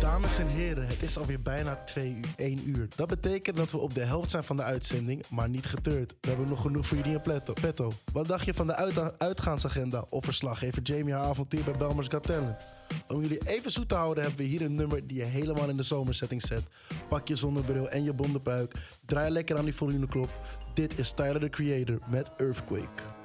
Dames 0.00 0.38
en 0.38 0.46
heren, 0.46 0.86
het 0.86 1.02
is 1.02 1.18
alweer 1.18 1.42
bijna 1.42 1.78
2 1.84 2.14
uur, 2.14 2.24
1 2.36 2.68
uur. 2.68 2.88
Dat 2.96 3.08
betekent 3.08 3.56
dat 3.56 3.70
we 3.70 3.78
op 3.78 3.94
de 3.94 4.00
helft 4.00 4.30
zijn 4.30 4.44
van 4.44 4.56
de 4.56 4.62
uitzending, 4.62 5.28
maar 5.28 5.48
niet 5.48 5.66
geteurd. 5.66 6.14
We 6.20 6.28
hebben 6.28 6.48
nog 6.48 6.60
genoeg 6.60 6.86
voor 6.86 6.96
jullie 6.96 7.12
in 7.12 7.54
petto. 7.60 7.92
Wat 8.12 8.26
dacht 8.26 8.44
je 8.44 8.54
van 8.54 8.66
de 8.66 9.14
uitgaansagenda 9.18 10.04
of 10.08 10.24
verslaggever 10.24 10.82
Jamie 10.82 11.14
haar 11.14 11.24
avontuur 11.24 11.64
bij 11.64 11.76
Belmers 11.76 12.08
Got 12.08 12.22
Talent? 12.22 12.56
Om 13.08 13.20
jullie 13.20 13.48
even 13.48 13.72
zoet 13.72 13.88
te 13.88 13.94
houden 13.94 14.22
hebben 14.22 14.40
we 14.40 14.46
hier 14.48 14.62
een 14.62 14.74
nummer 14.74 15.06
die 15.06 15.16
je 15.16 15.24
helemaal 15.24 15.68
in 15.68 15.76
de 15.76 15.82
zomersetting 15.82 16.42
zet. 16.42 16.62
Pak 17.08 17.28
je 17.28 17.36
zonnebril 17.36 17.88
en 17.88 18.04
je 18.04 18.12
bondenpuik. 18.12 18.74
Draai 19.06 19.30
lekker 19.30 19.58
aan 19.58 19.64
die 19.64 19.74
volumeklop. 19.74 20.30
Dit 20.74 20.98
is 20.98 21.12
Tyler 21.12 21.40
the 21.40 21.48
Creator 21.48 21.98
met 22.08 22.30
Earthquake. 22.36 23.17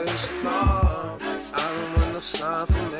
I 0.00 1.20
don't 1.56 1.94
want 1.94 2.12
no 2.12 2.20
sign 2.20 2.66
from 2.66 2.97